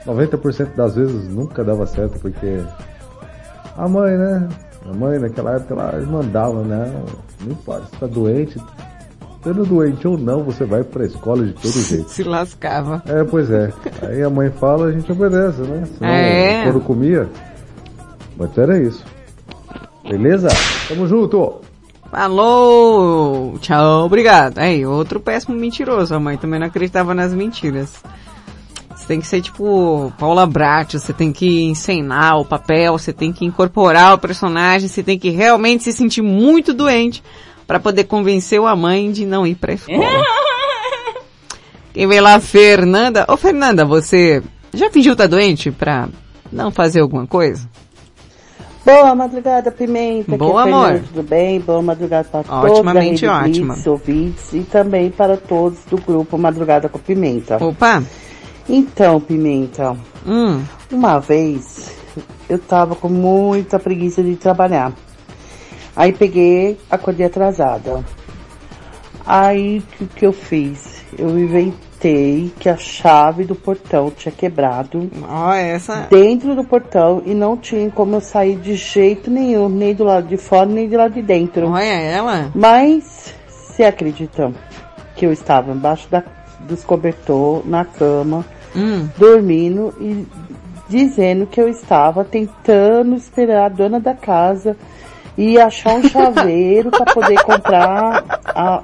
[0.07, 2.63] 90% das vezes nunca dava certo, porque
[3.77, 4.49] a mãe, né?
[4.89, 7.05] A mãe naquela época ela mandava, não,
[7.45, 8.57] não importa, você tá doente,
[9.47, 12.09] sendo doente ou não, você vai pra escola de todo jeito.
[12.11, 13.01] Se lascava.
[13.07, 13.73] É, pois é.
[14.03, 15.85] Aí a mãe fala, a gente obedece, né?
[15.97, 16.65] Senão, É.
[16.65, 17.29] quando comia.
[18.37, 19.05] Mas era isso.
[20.09, 20.49] Beleza?
[20.89, 21.61] Tamo junto!
[22.11, 23.57] Falou!
[23.61, 24.59] Tchau, obrigado.
[24.59, 26.15] Aí, outro péssimo mentiroso.
[26.15, 27.95] A mãe também não acreditava nas mentiras.
[28.95, 33.33] Você tem que ser tipo Paula Brat, você tem que encenar o papel, você tem
[33.33, 37.23] que incorporar o personagem, você tem que realmente se sentir muito doente
[37.67, 39.99] para poder convencer a mãe de não ir pra escola.
[41.93, 43.25] Quem vem lá, Fernanda.
[43.29, 44.43] Ô Fernanda, você
[44.75, 46.09] já fingiu estar doente pra
[46.53, 47.69] não fazer alguma coisa?
[48.85, 50.37] Boa madrugada, Pimenta.
[50.37, 50.87] Boa, Aqui é amor.
[50.89, 51.61] Fernanda, Tudo bem?
[51.61, 53.75] Boa madrugada para todos Otimamente da Rede ótima.
[53.75, 57.57] Blitz, ouvintes e também para todos do grupo Madrugada com Pimenta.
[57.65, 58.03] Opa!
[58.69, 60.63] Então, Pimenta, Hum.
[60.93, 61.91] uma vez
[62.49, 64.93] eu tava com muita preguiça de trabalhar.
[65.97, 68.05] Aí peguei, acordei atrasada.
[69.25, 71.03] Aí o que, que eu fiz?
[71.19, 75.11] Eu inventei que a chave do portão tinha quebrado.
[75.29, 76.07] Ó, essa.
[76.11, 80.29] Dentro do portão e não tinha como eu sair de jeito nenhum, nem do lado
[80.29, 81.71] de fora, nem do lado de dentro.
[81.71, 82.51] Olha ela.
[82.55, 83.35] Mas,
[83.75, 84.55] se acreditam
[85.17, 86.23] que eu estava embaixo da,
[86.61, 88.45] dos cobertor, na cama,
[88.77, 89.09] Hum.
[89.17, 90.27] dormindo e
[90.87, 94.77] dizendo que eu estava tentando esperar a dona da casa
[95.37, 98.83] e achar um chaveiro para poder comprar a,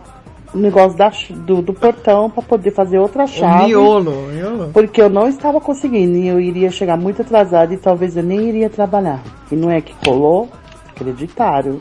[0.55, 1.11] o negócio da,
[1.45, 3.67] do, do portão para poder fazer outra chave.
[3.69, 4.71] miolo, miolo.
[4.73, 8.49] Porque eu não estava conseguindo e eu iria chegar muito atrasada e talvez eu nem
[8.49, 9.21] iria trabalhar.
[9.51, 10.49] E não é que colou?
[10.91, 11.79] Acreditaram.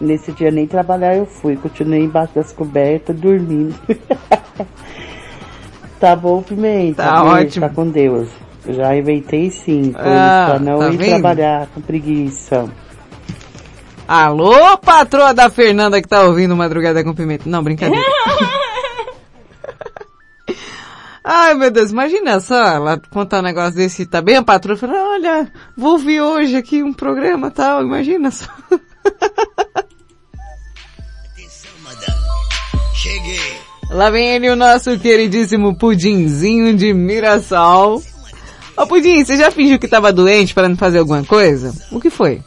[0.00, 3.74] Nesse dia nem trabalhar eu fui, continuei embaixo das cobertas, dormindo.
[6.00, 7.02] tá bom, Pimenta?
[7.02, 7.68] Tá Beijo, ótimo.
[7.68, 8.28] Tá com Deus.
[8.68, 11.08] Já inventei cinco Ah, pra não tá ir vendo?
[11.08, 12.68] trabalhar com preguiça.
[14.12, 17.48] Alô, patroa da Fernanda que tá ouvindo Madrugada com Pimenta.
[17.48, 18.04] Não, brincadeira.
[21.24, 25.12] Ai, meu Deus, imagina só, ela contar um negócio desse, tá bem a patroa fala,
[25.12, 28.50] olha, vou ouvir hoje aqui um programa tal, imagina só.
[32.92, 33.56] Cheguei.
[33.88, 38.02] Lá vem ele, o nosso queridíssimo Pudinzinho de Mirassol.
[38.76, 41.72] Ô Pudim, você já fingiu que tava doente para não fazer alguma coisa?
[41.90, 42.42] O que foi?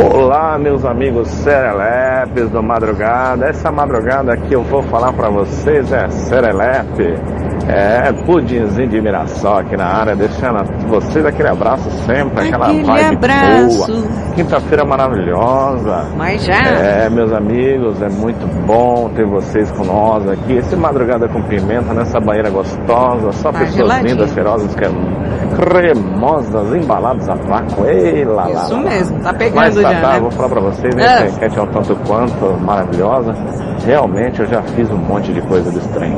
[0.00, 3.46] Olá, meus amigos serelepes do Madrugada.
[3.48, 7.14] Essa madrugada que eu vou falar pra vocês é serelepe.
[7.70, 13.16] É pudinzinho de Mirassol aqui na área, deixando vocês aquele abraço sempre, aquela Aquele vibe
[13.16, 13.92] abraço.
[13.92, 14.08] boa.
[14.34, 16.06] Quinta-feira maravilhosa.
[16.16, 16.62] Mas já.
[16.62, 20.54] É, meus amigos, é muito bom ter vocês com nós aqui.
[20.54, 24.08] Esse Madrugada com Pimenta nessa banheira gostosa, só pessoas geladinho.
[24.14, 27.84] lindas, cheirosas, que- cremosas, embaladas a vácuo.
[27.86, 28.80] Ei, lá, lá, Isso lá.
[28.80, 30.20] mesmo, tá Mas pegando tá, já, tá, né?
[30.20, 31.04] vou falar pra vocês, né?
[31.04, 33.34] Essa enquete é um tanto quanto maravilhosa.
[33.84, 36.16] Realmente eu já fiz um monte de coisa desse trem.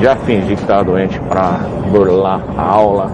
[0.00, 1.60] Já fingi que tava doente pra
[1.90, 3.10] burlar a aula.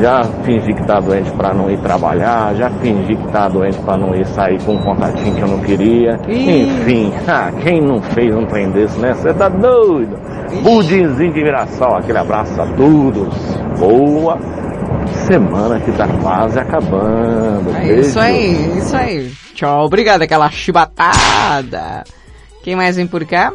[0.00, 2.54] Já fingi que tava doente pra não ir trabalhar.
[2.54, 5.60] Já fingi que tava doente pra não ir sair com um contatinho que eu não
[5.60, 6.18] queria.
[6.28, 6.62] Ih.
[6.62, 9.14] Enfim, ah, quem não fez um trem desse, né?
[9.14, 10.18] Você tá doido?
[10.62, 13.34] Pudinzinho de Mirassol, aquele abraço a todos.
[13.78, 14.38] Boa
[15.26, 17.74] semana que tá quase acabando.
[17.76, 19.32] É isso aí, isso aí.
[19.54, 22.04] Tchau, obrigado, aquela chibatada.
[22.62, 23.52] Quem mais vem por cá?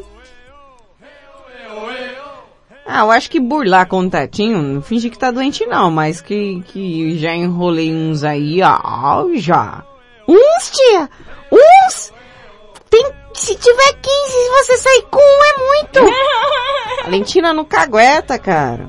[2.88, 7.20] Ah, eu acho que burlar contatinho, não fingi que tá doente não, mas que, que
[7.20, 9.84] já enrolei uns aí, ó, já.
[10.26, 11.10] Uns, tia?
[11.52, 12.14] Uns?
[12.90, 16.14] Tem, se tiver 15, se você sair com um é muito.
[17.04, 18.88] Valentina não cagueta, cara.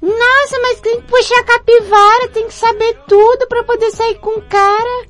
[0.00, 4.38] Nossa, mas tem que puxar a capivara, tem que saber tudo pra poder sair com
[4.38, 5.06] o cara.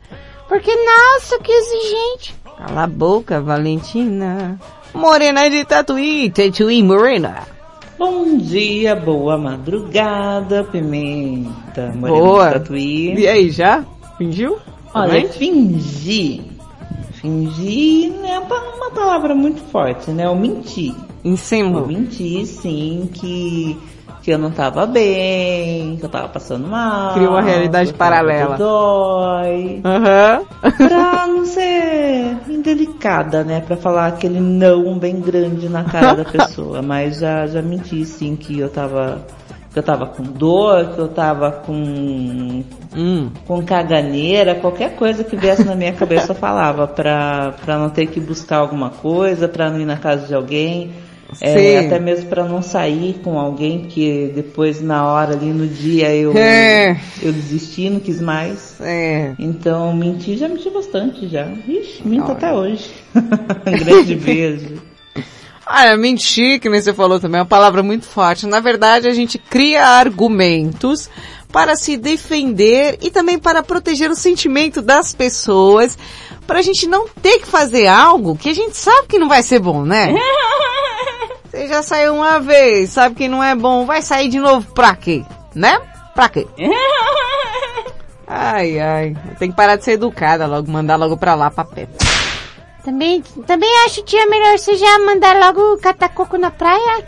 [0.48, 2.34] Porque, nossa, que exigente.
[2.56, 4.58] Cala a boca, Valentina.
[4.92, 7.59] Morena de Tatuí, Tatuí Morena.
[8.00, 11.92] Bom dia, boa madrugada, Pimenta.
[11.94, 12.52] Boa.
[12.52, 13.12] Tatuí.
[13.14, 13.84] E aí, já?
[14.16, 14.56] Fingiu?
[14.94, 15.28] Olha, Também?
[15.28, 16.40] fingir.
[18.24, 20.24] É uma, palavra muito forte, né?
[20.24, 20.96] Eu menti.
[21.22, 21.80] Ensino.
[21.80, 23.76] Eu menti, sim, que,
[24.30, 27.14] que eu não tava bem, que eu tava passando mal.
[27.14, 28.56] Criou uma realidade paralela.
[28.56, 29.80] Dói.
[29.84, 30.42] Aham.
[30.76, 33.60] Pra não ser indelicada, né?
[33.60, 36.80] Pra falar aquele não bem grande na cara da pessoa.
[36.86, 39.20] Mas já, já menti, sim, que eu tava,
[39.72, 42.62] que eu tava com dor, que eu tava com,
[42.96, 43.30] Hum.
[43.48, 48.06] com caganeira, qualquer coisa que viesse na minha cabeça eu falava pra, pra não ter
[48.06, 50.92] que buscar alguma coisa, pra não ir na casa de alguém.
[51.40, 56.14] É, até mesmo pra não sair com alguém que depois na hora ali no dia
[56.14, 57.00] eu, É.
[57.22, 58.74] eu desisti, não quis mais.
[58.80, 59.34] É.
[59.38, 61.46] Então menti, já menti bastante já.
[61.68, 62.90] Ixi, minto até hoje.
[63.14, 64.82] um grande beijo.
[65.72, 68.44] Olha, mentir, que nem você falou também, é uma palavra muito forte.
[68.46, 71.08] Na verdade, a gente cria argumentos
[71.52, 75.96] para se defender e também para proteger o sentimento das pessoas,
[76.46, 79.42] para a gente não ter que fazer algo que a gente sabe que não vai
[79.42, 80.12] ser bom, né?
[81.70, 85.24] Já saiu uma vez, sabe que não é bom, vai sair de novo pra quê?
[85.54, 85.80] Né?
[86.16, 86.44] Pra quê?
[88.26, 89.16] Ai, ai.
[89.38, 91.88] Tem que parar de ser educada logo, mandar logo pra lá, pra pé.
[92.84, 97.04] Também, também acho, tia, melhor você já mandar logo catar coco na praia.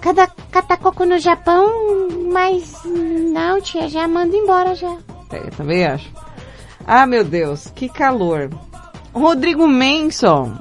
[0.00, 4.96] Cada catar coco no Japão, mas não, tia, já manda embora já.
[5.30, 6.08] É, também acho.
[6.84, 8.50] Ah, meu Deus, que calor.
[9.12, 10.56] Rodrigo Manson.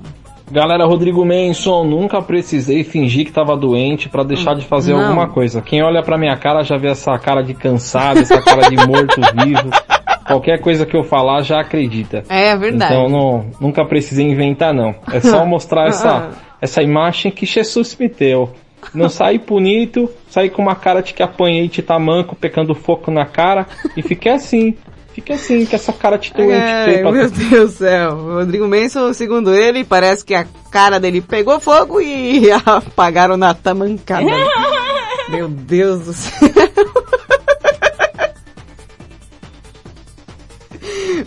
[0.54, 5.02] Galera, Rodrigo Manson, nunca precisei fingir que tava doente pra deixar de fazer Não.
[5.02, 5.64] alguma coisa.
[5.64, 9.72] Quem olha pra minha cara já vê essa cara de cansado, essa cara de morto-vivo.
[10.28, 12.24] Qualquer coisa que eu falar já acredita.
[12.30, 12.94] É verdade.
[12.94, 14.94] Então não, nunca precisei inventar não.
[15.12, 16.30] É só mostrar essa,
[16.62, 18.52] essa imagem que Jesus me deu.
[18.94, 23.26] Não sair bonito, sair com uma cara de que apanhei de tamanco, pecando fogo na
[23.26, 23.66] cara
[23.98, 24.76] e fiquei assim.
[25.14, 28.14] Fique assim, com essa cara feia pra- meu Deus do céu.
[28.14, 33.54] O Rodrigo Manson, segundo ele, parece que a cara dele pegou fogo e apagaram na
[33.54, 34.26] tamancada.
[35.30, 36.50] meu Deus do céu.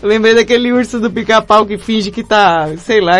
[0.03, 3.15] Lembrei daquele urso do pica-pau que finge que tá, sei lá,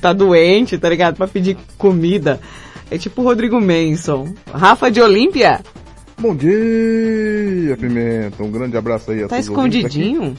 [0.00, 1.16] tá doente, tá ligado?
[1.16, 2.40] Pra pedir comida.
[2.90, 4.32] É tipo o Rodrigo Manson.
[4.52, 5.60] Rafa de Olímpia?
[6.20, 8.42] Bom dia, Pimenta.
[8.42, 10.36] Um grande abraço aí a Tá todos os ouvintes escondidinho?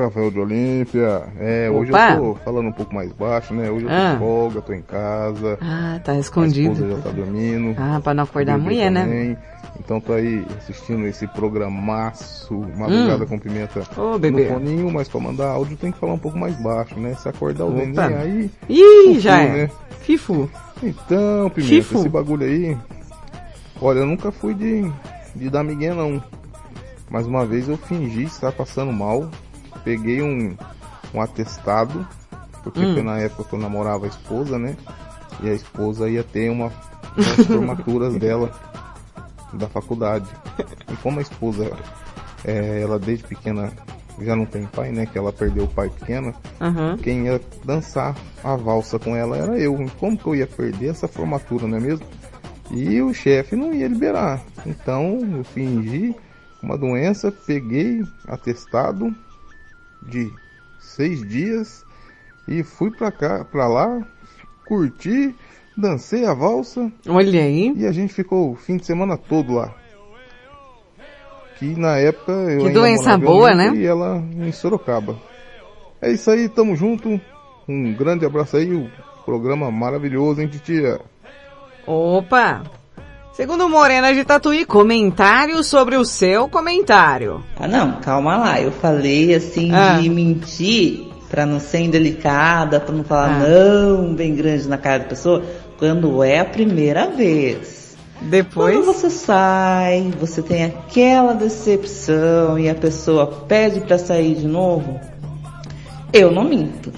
[0.00, 1.22] Rafael de Olímpia.
[1.40, 2.12] É, hoje Opa.
[2.12, 3.68] eu tô falando um pouco mais baixo, né?
[3.68, 4.16] Hoje eu tô Ah.
[4.20, 5.58] folga, tô em casa.
[5.60, 6.74] Ah, tá A escondido.
[6.74, 7.74] esposa já tá dormindo.
[7.76, 9.36] Ah, pra não acordar a mulher, né?
[9.80, 13.26] Então tô aí assistindo esse programaço, Madrugada Hum.
[13.26, 14.44] com Pimenta Ô, bebê.
[14.44, 17.14] no foninho, mas pra mandar áudio tem que falar um pouco mais baixo, né?
[17.14, 18.50] Se acordar o neném aí...
[18.68, 19.48] Ih, fufu, já é.
[19.64, 19.70] né?
[20.02, 20.48] Fifu.
[20.84, 21.98] Então, Pimenta, Fifo.
[21.98, 22.76] esse bagulho aí...
[23.80, 24.90] Olha, eu nunca fui de,
[25.34, 26.22] de dar migué, não.
[27.08, 29.28] Mas uma vez eu fingi estar passando mal.
[29.84, 30.56] Peguei um,
[31.14, 32.06] um atestado.
[32.62, 33.02] Porque Hum.
[33.02, 34.76] na época que eu namorava a esposa, né?
[35.42, 36.70] E a esposa ia ter uma
[37.16, 38.50] das formaturas dela
[39.54, 40.26] da faculdade.
[40.92, 41.72] E como a esposa,
[42.44, 43.72] é, ela desde pequena
[44.20, 45.06] já não tem pai, né?
[45.06, 46.34] Que ela perdeu o pai pequena.
[46.60, 46.98] Aham.
[47.02, 49.74] Quem ia dançar a valsa com ela era eu.
[49.98, 52.04] Como que eu ia perder essa formatura, não é mesmo?
[52.70, 54.40] E o chefe não ia liberar.
[54.64, 56.14] Então eu fingi
[56.62, 59.14] uma doença, peguei atestado
[60.02, 60.30] de
[60.78, 61.84] seis dias
[62.46, 64.06] e fui pra cá, pra lá,
[64.66, 65.34] curti,
[65.76, 66.90] dancei a valsa.
[67.08, 67.72] Olha aí.
[67.76, 69.74] E a gente ficou o fim de semana todo lá.
[71.58, 73.72] Que na época eu Que doença boa, né?
[73.74, 75.18] E ela em Sorocaba.
[76.00, 77.20] É isso aí, tamo junto.
[77.68, 78.90] Um grande abraço aí, o
[79.24, 80.98] programa maravilhoso, hein, titia?
[81.94, 82.62] Opa!
[83.32, 87.42] Segundo Morena de Tatuí, comentário sobre o seu comentário.
[87.58, 88.60] Ah não, calma lá.
[88.60, 89.98] Eu falei assim Ah.
[90.00, 93.48] de mentir pra não ser indelicada, pra não falar Ah.
[93.48, 95.42] não bem grande na cara da pessoa,
[95.80, 97.96] quando é a primeira vez.
[98.20, 98.76] Depois.
[98.76, 105.00] Quando você sai, você tem aquela decepção e a pessoa pede pra sair de novo,
[106.12, 106.92] eu não minto.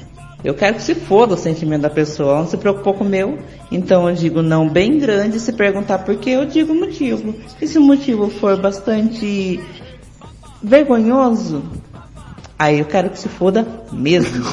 [0.45, 3.09] Eu quero que se foda o sentimento da pessoa, ela não se preocupou com o
[3.09, 3.39] meu.
[3.71, 7.35] Então eu digo não bem grande, se perguntar por quê, eu digo o motivo.
[7.61, 9.61] E se o motivo for bastante
[10.63, 11.63] vergonhoso,
[12.59, 14.45] aí eu quero que se foda mesmo.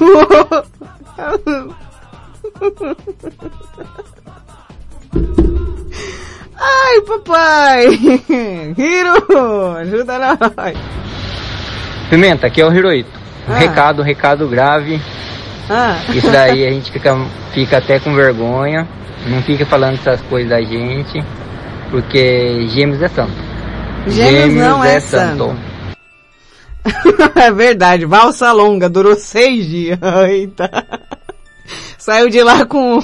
[6.62, 7.86] Ai, papai!
[8.78, 10.78] Hiro, ajuda nós!
[12.10, 13.10] Pimenta, aqui é o Hiroito.
[13.48, 13.58] Um Ah.
[13.58, 15.00] recado, recado grave.
[15.70, 16.00] Ah.
[16.14, 17.16] Isso daí a gente fica,
[17.54, 18.88] fica até com vergonha.
[19.28, 21.24] Não fica falando essas coisas da gente.
[21.92, 23.34] Porque gêmeos é santo.
[24.08, 25.00] Gêmeos não é
[27.36, 30.00] é verdade, valsa longa, durou seis dias.
[30.28, 30.70] Eita.
[31.98, 33.00] Saiu de lá com,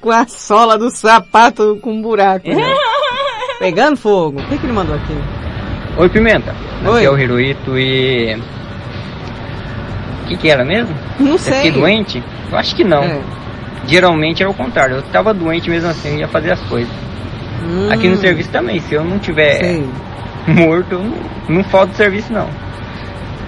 [0.00, 2.48] com a sola do sapato com um buraco.
[2.48, 2.74] né?
[3.58, 4.40] Pegando fogo.
[4.40, 5.14] O que, que ele mandou aqui?
[5.96, 6.54] Oi, Pimenta.
[6.84, 6.96] Oi.
[6.96, 8.36] Aqui é o Hiroito e...
[10.24, 10.94] O que que era mesmo?
[11.20, 11.54] Não Eu sei.
[11.54, 12.22] fiquei doente?
[12.50, 13.02] Eu acho que não.
[13.02, 13.20] É.
[13.86, 14.96] Geralmente é o contrário.
[14.96, 16.92] Eu tava doente mesmo assim, eu ia fazer as coisas.
[17.62, 17.88] Hum.
[17.92, 19.86] Aqui no serviço também, se eu não tiver Sei.
[20.48, 21.14] morto, eu não,
[21.56, 22.48] não falta serviço não.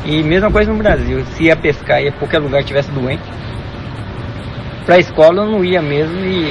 [0.04, 3.22] E mesma coisa no Brasil, se ia pescar e qualquer lugar tivesse doente.
[4.84, 6.46] Pra escola eu não ia mesmo e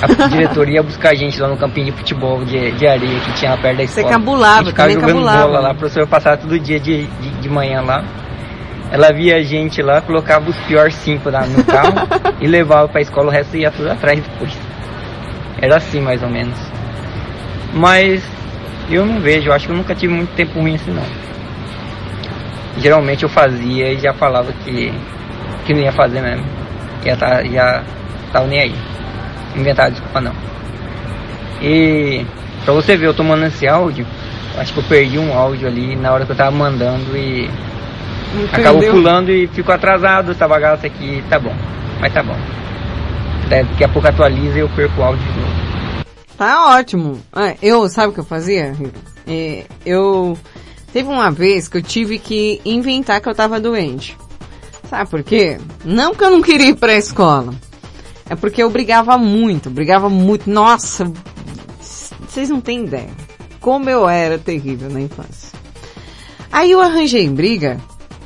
[0.00, 3.32] a diretoria ia buscar a gente lá no campinho de futebol de, de areia que
[3.32, 4.10] tinha perto da Você escola.
[4.10, 5.46] cabulava, a gente ficava jogando cabulava.
[5.46, 8.04] bola lá, a professora passava todo dia de, de, de manhã lá.
[8.94, 12.06] Ela via a gente lá, colocava os piores cinco lá no carro
[12.40, 14.56] e levava pra escola, o resto ia tudo atrás depois.
[15.60, 16.56] Era assim mais ou menos.
[17.72, 18.22] Mas
[18.88, 21.02] eu não vejo, eu acho que eu nunca tive muito tempo ruim assim não.
[22.78, 24.92] Geralmente eu fazia e já falava que,
[25.66, 26.46] que não ia fazer mesmo.
[27.04, 27.82] Já, tá, já
[28.32, 28.74] tava nem aí.
[29.56, 30.34] Inventava desculpa não.
[31.60, 32.24] E
[32.64, 34.06] pra você ver, eu tô mandando esse áudio,
[34.56, 37.50] acho que eu perdi um áudio ali na hora que eu tava mandando e
[38.52, 38.92] acabou Perdeu.
[38.92, 41.54] pulando e ficou atrasado essa bagaça aqui, tá bom.
[42.00, 42.36] Mas tá bom.
[43.48, 45.64] Daqui a pouco atualiza e eu perco o áudio de novo.
[46.36, 47.20] Tá ótimo.
[47.32, 48.74] Ah, eu, sabe o que eu fazia?
[49.26, 50.36] É, eu,
[50.92, 54.16] teve uma vez que eu tive que inventar que eu tava doente.
[54.88, 55.58] Sabe por quê?
[55.84, 57.54] Não que eu não queria ir pra escola.
[58.28, 60.50] É porque eu brigava muito, brigava muito.
[60.50, 61.10] Nossa,
[62.28, 63.10] vocês não têm ideia.
[63.60, 65.58] Como eu era terrível na infância.
[66.50, 67.78] Aí eu arranjei briga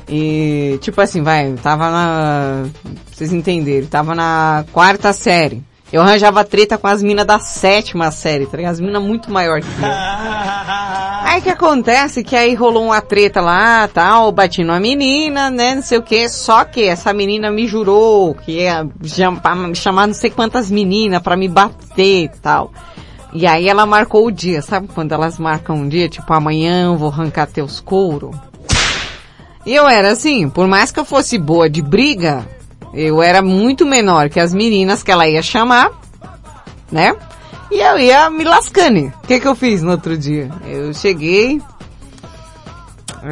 [0.09, 2.65] e, tipo assim, vai, eu tava na,
[3.11, 5.63] vocês entenderem, tava na quarta série.
[5.91, 8.73] Eu arranjava treta com as minas da sétima série, tá ligado?
[8.73, 9.89] As minas muito maior que eu.
[11.29, 15.81] Aí que acontece que aí rolou uma treta lá, tal, bati numa menina, né, não
[15.83, 18.87] sei o que, só que essa menina me jurou que ia
[19.75, 22.71] chamar não sei quantas meninas pra me bater e tal.
[23.31, 26.97] E aí ela marcou o dia, sabe quando elas marcam um dia, tipo amanhã eu
[26.97, 28.31] vou arrancar teus couro?
[29.71, 32.47] Eu era assim, por mais que eu fosse boa de briga,
[32.93, 35.91] eu era muito menor que as meninas que ela ia chamar,
[36.91, 37.15] né?
[37.71, 39.13] E eu ia me lascando.
[39.23, 40.49] O que que eu fiz no outro dia?
[40.65, 41.61] Eu cheguei,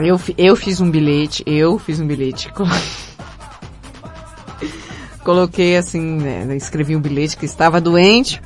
[0.03, 2.51] eu, eu fiz um bilhete, eu fiz um bilhete.
[2.53, 2.69] colo-
[5.23, 8.41] Coloquei assim, né, escrevi um bilhete que estava doente.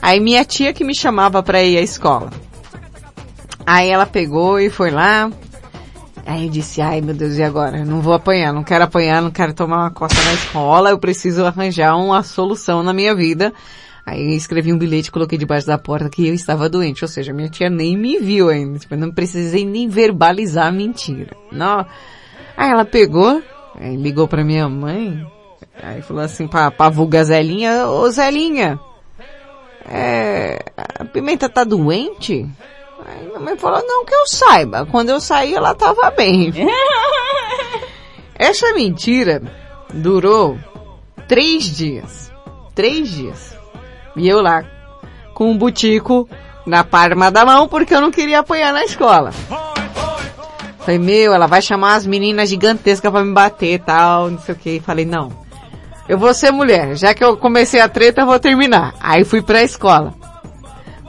[0.00, 2.30] Aí minha tia que me chamava para ir à escola.
[3.66, 5.30] Aí ela pegou e foi lá.
[6.26, 7.84] Aí eu disse, ai meu Deus, e agora?
[7.84, 11.44] Não vou apanhar, não quero apanhar, não quero tomar uma costa na escola, eu preciso
[11.44, 13.52] arranjar uma solução na minha vida.
[14.04, 17.48] Aí escrevi um bilhete, coloquei debaixo da porta que eu estava doente, ou seja, minha
[17.48, 21.36] tia nem me viu ainda, tipo, não precisei nem verbalizar a mentira.
[21.52, 21.86] Não.
[22.56, 23.40] Aí ela pegou,
[23.74, 25.24] aí ligou pra minha mãe,
[25.80, 28.80] aí falou assim pra, pra vulga Zelinha, ô Zelinha,
[29.88, 32.48] é, a Pimenta tá doente?
[33.06, 34.84] Aí minha mãe falou, não que eu saiba.
[34.86, 36.52] Quando eu saí, ela tava bem.
[38.34, 39.40] Essa mentira
[39.94, 40.58] durou
[41.28, 42.32] três dias.
[42.74, 43.56] Três dias.
[44.16, 44.64] E eu lá,
[45.34, 46.28] com um butico
[46.66, 49.30] na palma da mão, porque eu não queria apanhar na escola.
[50.80, 54.54] Falei, meu, ela vai chamar as meninas gigantescas pra me bater e tal, não sei
[54.54, 54.80] o que.
[54.80, 55.32] Falei, não.
[56.08, 56.96] Eu vou ser mulher.
[56.96, 58.94] Já que eu comecei a treta, eu vou terminar.
[59.00, 60.14] Aí fui pra escola.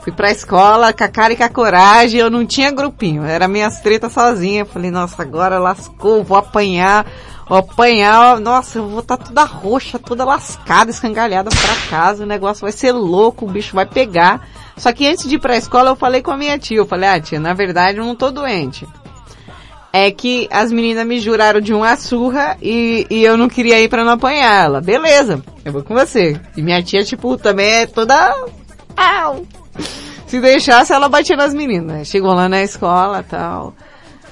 [0.08, 3.46] Fui pra escola com a cara e com a coragem, eu não tinha grupinho, era
[3.46, 4.64] minhas tretas sozinha.
[4.64, 7.04] Falei, nossa, agora lascou, vou apanhar,
[7.46, 12.62] vou apanhar, nossa, eu vou estar toda roxa, toda lascada, escangalhada pra casa, o negócio
[12.62, 14.48] vai ser louco, o bicho vai pegar.
[14.78, 17.10] Só que antes de ir pra escola eu falei com a minha tia, eu falei,
[17.10, 18.88] ah tia, na verdade eu não tô doente.
[19.92, 23.90] É que as meninas me juraram de uma surra e, e eu não queria ir
[23.90, 24.80] pra não apanhar ela.
[24.80, 26.40] Beleza, eu vou com você.
[26.56, 28.34] E minha tia, tipo, também é toda...
[28.96, 29.46] Au!
[30.26, 32.08] Se deixasse, ela batia nas meninas.
[32.08, 33.74] Chegou lá na escola tal.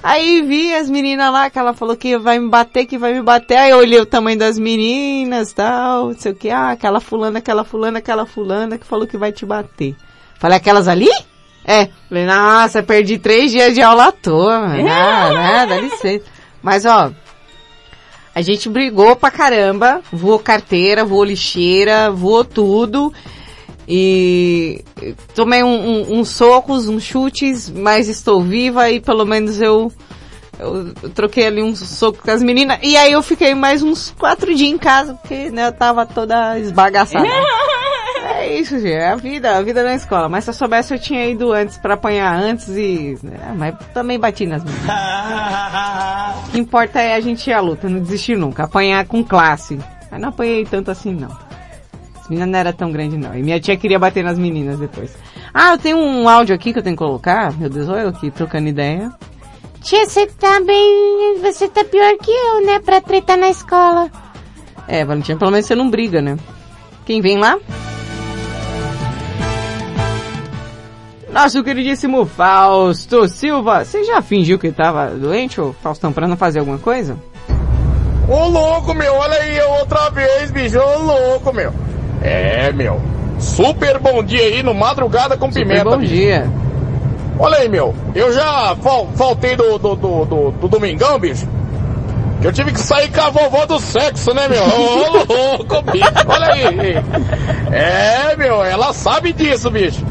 [0.02, 3.22] Aí vi as meninas lá, que ela falou que vai me bater, que vai me
[3.22, 3.56] bater.
[3.56, 6.50] Aí eu olhei o tamanho das meninas tal, não sei o que.
[6.50, 9.96] Ah, aquela fulana, aquela fulana, aquela fulana que falou que vai te bater.
[10.38, 11.08] Falei, aquelas ali?
[11.64, 11.88] É.
[12.08, 14.86] Falei, nossa, perdi três dias de aula à toa, mano.
[14.88, 16.24] Ah, né, dá licença.
[16.62, 17.10] Mas ó,
[18.34, 23.12] a gente brigou pra caramba, voou carteira, voou lixeira, voou tudo.
[23.88, 24.84] E
[25.34, 29.92] tomei um, um- uns socos, uns chutes, mas estou viva e pelo menos eu,
[30.58, 32.78] eu, troquei ali uns socos com as meninas.
[32.82, 36.58] E aí eu fiquei mais uns quatro dias em casa, porque né, eu tava toda
[36.58, 37.26] esbagaçada.
[38.34, 40.28] é isso, gente, é a vida, a vida na escola.
[40.28, 43.16] Mas se eu soubesse eu tinha ido antes pra apanhar antes e...
[43.22, 44.84] né, mas também bati nas meninas.
[46.48, 48.64] O que importa é a gente ir à luta, não desistir nunca.
[48.64, 49.78] Apanhar com classe.
[50.10, 51.45] Mas não apanhei tanto assim não.
[52.26, 53.36] As meninas não era tão grande não.
[53.36, 55.16] E minha tia queria bater nas meninas depois.
[55.54, 57.56] Ah, eu tenho um áudio aqui que eu tenho que colocar.
[57.56, 59.12] Meu Deus, olha eu aqui trocando ideia.
[59.80, 61.38] Tia, você tá bem...
[61.40, 62.80] Você tá pior que eu, né?
[62.80, 64.10] Pra tretar na escola.
[64.88, 66.36] É, Valentina, pelo menos você não briga, né?
[67.04, 67.56] Quem vem lá?
[71.30, 73.84] Nosso queridíssimo Fausto Silva.
[73.84, 77.16] Você já fingiu que tava doente, ô Faustão, pra não fazer alguma coisa?
[78.28, 81.72] Ô louco, meu, olha aí eu outra vez, bicho, ô louco, meu.
[82.22, 83.00] É, meu.
[83.38, 85.84] Super bom dia aí no Madrugada com Pimenta.
[85.84, 86.12] bom bicho.
[86.14, 86.46] dia.
[87.38, 87.94] Olha aí, meu.
[88.14, 91.46] Eu já fal- faltei do, do, do, do, do Domingão, bicho.
[92.40, 94.62] Que eu tive que sair com a vovó do sexo, né, meu?
[94.62, 95.24] Ô
[95.58, 96.06] louco, bicho.
[96.26, 96.96] Olha aí.
[97.72, 100.02] É, meu, ela sabe disso, bicho.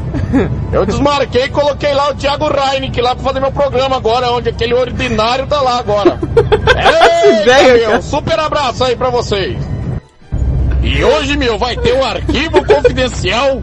[0.72, 4.48] Eu desmarquei e coloquei lá o Thiago Reinik lá pra fazer meu programa agora, onde
[4.48, 6.18] aquele ordinário tá lá agora.
[7.48, 9.56] É, meu, super abraço aí pra vocês.
[10.86, 13.60] E hoje, meu, vai ter um arquivo confidencial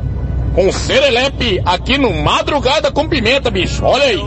[0.54, 3.84] com Serelepe aqui no Madrugada com Pimenta, bicho.
[3.86, 4.20] Olha aí.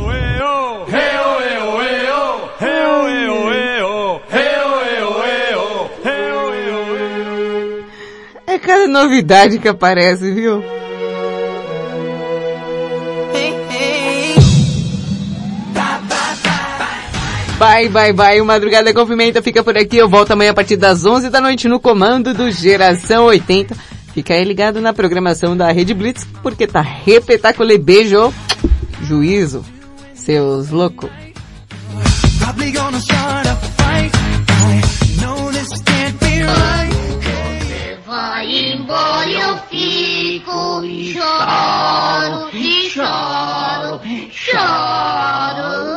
[8.47, 10.65] É cada novidade que aparece, viu?
[17.59, 18.41] Bye, bye, bye.
[18.41, 19.97] O Madrugada com Pimenta fica por aqui.
[19.97, 23.75] Eu volto amanhã a partir das 11 da noite no comando do Geração 80.
[24.13, 27.79] Fica aí ligado na programação da Rede Blitz, porque tá repetaculê.
[27.79, 28.33] Beijo.
[29.03, 29.65] Juízo.
[30.15, 31.11] Seus loucos.
[36.39, 36.97] Right.
[38.07, 44.01] Vai embora, eu fico e choro, e choro,
[44.31, 45.96] choro.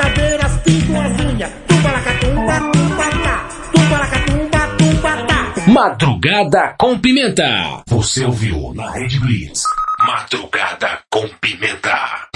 [0.00, 1.50] Cadeiras pintam as unhas.
[1.68, 3.48] Tumba-lacatumba, tumba-tá.
[3.72, 5.70] Tumba-lacatumba, tumba-tá.
[5.70, 7.82] Madrugada com Pimenta.
[7.86, 9.62] Você ouviu na Rede Blitz.
[10.06, 12.30] Madrugada com Pimenta.